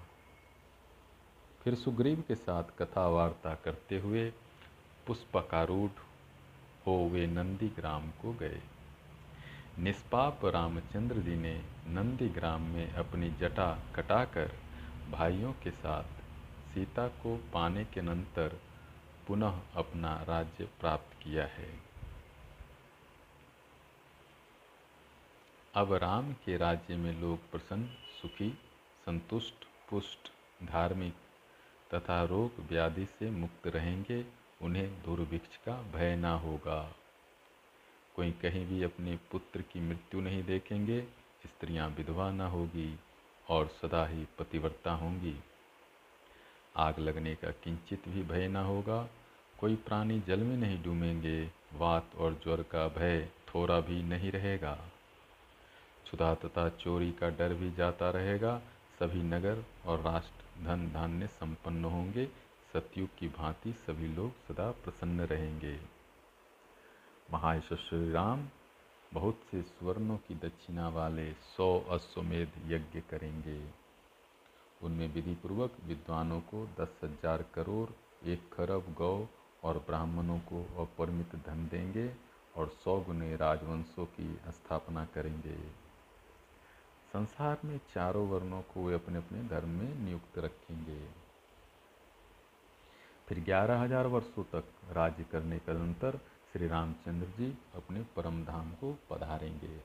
फिर 1.63 1.75
सुग्रीव 1.75 2.25
के 2.29 2.35
साथ 2.35 2.65
कथा 2.79 3.09
वार्ता 3.09 3.55
करते 3.55 3.99
हुए 3.99 4.33
पुष्पकारूढ़ 5.07 6.01
हो 6.87 7.09
वे 7.13 7.27
नंदी 7.27 7.69
ग्राम 7.69 8.11
को 8.11 8.33
गए। 8.33 8.61
निष्पाप 9.79 10.45
रामचंद्र 10.45 11.19
जी 11.19 11.37
ने 11.37 11.63
नंदी 11.89 12.29
ग्राम 12.29 12.63
में 12.63 12.93
अपनी 12.93 13.31
जटा 13.31 13.79
कटाकर 13.97 14.53
भाइयों 15.11 15.53
के 15.53 15.71
साथ 15.71 16.21
सीता 16.75 17.09
को 17.09 17.37
पाने 17.53 17.85
के 17.85 18.03
नंतर 18.03 18.61
पुनः 19.27 19.61
अपना 19.75 20.23
राज्य 20.29 20.65
प्राप्त 20.65 21.23
किया 21.23 21.45
है। 21.45 21.69
अब 25.75 25.93
राम 25.93 26.33
के 26.33 26.57
राज्य 26.57 26.97
में 26.97 27.21
लोग 27.21 27.51
प्रसन्न, 27.51 27.87
सुखी, 28.23 28.51
संतुष्ट, 29.07 29.55
पुष्ट, 29.91 30.31
धार्मिक 30.65 31.15
तथा 31.95 32.25
रोग 32.25 32.53
व्याधि 32.69 33.07
से 33.07 33.31
मुक्त 33.31 33.67
रहेंगे। 33.67 34.42
उन्हें 34.63 35.03
दुर्भिक्ष 35.03 35.57
का 35.57 35.83
भय 35.83 36.17
ना 36.17 36.35
होगा। 36.35 36.95
कोई 38.17 38.31
कहीं 38.31 38.67
भी 38.67 38.83
अपने 38.83 39.19
पुत्र 39.31 39.63
की 39.63 39.81
मृत्यु 39.81 40.21
नहीं 40.21 40.45
देखेंगे, 40.45 41.01
स्त्रियाँ 41.47 41.89
विधवा 41.89 42.31
न 42.31 42.41
होगी 42.41 42.99
और 43.49 43.67
सदा 43.67 44.07
ही 44.07 44.27
पतिव्रता 44.39 44.93
होंगी। 44.93 45.37
आग 46.77 46.99
लगने 46.99 47.35
का 47.35 47.51
किंचित 47.51 48.09
भी 48.09 48.23
भय 48.23 48.49
न 48.49 48.57
होगा, 48.57 49.09
कोई 49.59 49.77
प्राणी 49.77 50.21
जल 50.21 50.41
में 50.41 50.57
नहीं 50.57 50.83
डूबेंगे 50.83 51.51
वात 51.73 52.11
और 52.17 52.41
ज्वर 52.45 52.63
का 52.63 52.89
भय 52.89 53.29
थोड़ा 53.55 53.81
भी 53.81 54.03
नहीं 54.03 54.33
रहेगा। 54.33 54.79
क्षुधा 56.05 56.35
तथा 56.35 56.69
चोरी 56.69 57.13
का 57.13 57.29
डर 57.31 57.55
भी 57.55 57.73
जाता 57.73 58.11
रहेगा, 58.11 58.63
सभी 58.99 59.23
नगर 59.23 59.65
और 59.87 60.01
राष्ट्र 60.01 60.65
धन 60.65 60.91
धान्य 60.95 61.27
संपन्न 61.27 61.85
होंगे 61.85 62.29
सतयुग 62.73 63.09
की 63.19 63.29
भांति 63.29 63.73
सभी 63.79 64.07
लोग 64.09 64.33
सदा 64.47 64.71
प्रसन्न 64.85 65.21
रहेंगे। 65.27 65.77
महायश 67.33 67.69
श्री 67.81 68.11
राम 68.13 68.47
बहुत 69.13 69.41
से 69.51 69.61
स्वर्णों 69.63 70.17
की 70.19 70.35
दक्षिणा 70.35 70.89
वाले 70.89 71.33
सौ 71.57 71.67
अश्वमेध 71.91 72.53
यज्ञ 72.67 73.01
करेंगे। 73.01 73.61
उनमें 74.81 75.09
विधिपूर्वक 75.15 75.77
विद्वानों 75.85 76.41
को 76.41 76.65
दस 76.81 76.99
हज़ार 77.05 77.45
करोड़, 77.55 77.89
एक 78.29 78.49
खरब 78.53 78.95
गौ 78.99 79.27
और 79.65 79.79
ब्राह्मणों 79.79 80.39
को 80.49 80.63
अपरिमित 80.83 81.35
धन 81.47 81.69
देंगे 81.71 82.11
और 82.57 82.69
सौ 82.85 82.99
गुने 83.01 83.35
राजवंशों 83.37 84.05
की 84.07 84.35
स्थापना 84.51 85.05
करेंगे। 85.05 85.57
संसार 87.13 87.59
में 87.65 87.79
चारों 87.95 88.27
वर्णों 88.29 88.63
को 88.63 88.85
वे 88.85 88.95
अपने 88.95 89.19
अपने 89.19 89.43
धर्म 89.49 89.69
में 89.69 89.95
नियुक्त 89.95 90.39
रखेंगे। 90.39 91.01
फिर 93.29 93.41
ग्यारह 93.41 93.81
हज़ार 93.81 94.07
वर्षों 94.07 94.45
तक 94.53 94.65
राज्य 94.93 95.25
करने 95.33 95.59
के 95.59 95.73
अंतर 95.73 96.19
श्री 96.53 96.69
रामचंद्र 96.69 97.27
जी 97.39 97.47
अपने 97.75 98.01
परम 98.17 98.43
धाम 98.45 98.71
को 98.71 98.93
पधारेंगे। 99.11 99.77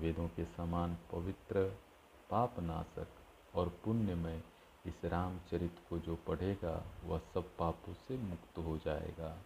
वेदों 0.00 0.28
के 0.28 0.44
समान 0.46 0.96
पवित्र, 1.12 1.64
पापनाशक 2.30 3.56
और 3.56 3.68
पुण्यमय 3.84 4.40
इस 4.86 5.04
रामचरित 5.04 5.76
को 5.90 5.98
जो 5.98 6.14
पढ़ेगा, 6.26 6.82
वह 7.04 7.18
सब 7.34 7.50
पापों 7.58 7.94
से 7.94 8.16
मुक्त 8.18 8.58
हो 8.58 8.76
जाएगा। 8.84 9.36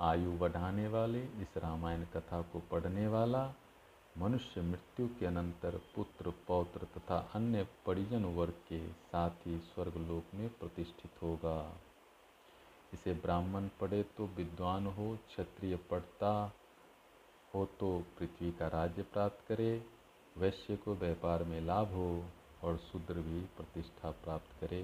आयु 0.00 0.32
बढ़ाने 0.32 0.88
वाले 0.88 1.22
इस 1.42 1.56
रामायण 1.56 2.04
कथा 2.14 2.40
को 2.42 2.62
पढ़ने 2.70 3.06
वाला 3.08 3.44
मनुष्य 4.18 4.60
मृत्यु 4.60 5.06
के 5.08 5.26
अनंतर 5.26 5.80
पुत्र, 5.94 6.30
पौत्र 6.46 6.86
तथा 6.96 7.16
अन्य 7.34 7.66
परिजन 7.86 8.24
वर्ग 8.24 8.54
के 8.68 8.78
साथ 8.88 9.46
ही 9.46 9.58
स्वर्गलोक 9.58 10.34
में 10.34 10.48
प्रतिष्ठित 10.50 11.22
होगा। 11.22 11.58
इसे 12.94 13.12
ब्राह्मण 13.14 13.68
पढ़े 13.80 14.02
तो 14.16 14.26
विद्वान 14.36 14.86
हो, 14.86 15.16
क्षत्रिय 15.28 15.76
पढ़ता 15.90 16.52
हो 17.54 17.64
तो 17.80 17.90
पृथ्वी 18.18 18.50
का 18.52 18.68
राज्य 18.68 19.02
प्राप्त 19.02 19.44
करे, 19.48 19.82
वैश्य 20.36 20.76
को 20.76 20.94
व्यापार 20.94 21.44
में 21.44 21.60
लाभ 21.60 21.92
हो 21.92 22.24
और 22.64 22.76
शूद्र 22.76 23.20
भी 23.20 23.40
प्रतिष्ठा 23.56 24.10
प्राप्त 24.24 24.60
करे। 24.60 24.80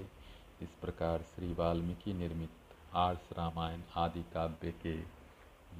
इस 0.62 0.68
प्रकार 0.80 1.22
श्री 1.34 1.52
वाल्मीकि 1.54 2.12
निर्मित 2.14 2.76
आर्स 2.94 3.32
रामायण 3.32 3.80
आदि 3.96 4.22
काव्य 4.34 4.70
के 4.82 4.94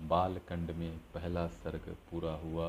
बालकंड 0.08 0.70
में 0.70 0.98
पहला 1.14 1.46
सर्ग 1.46 1.96
पूरा 2.10 2.32
हुआ। 2.34 2.68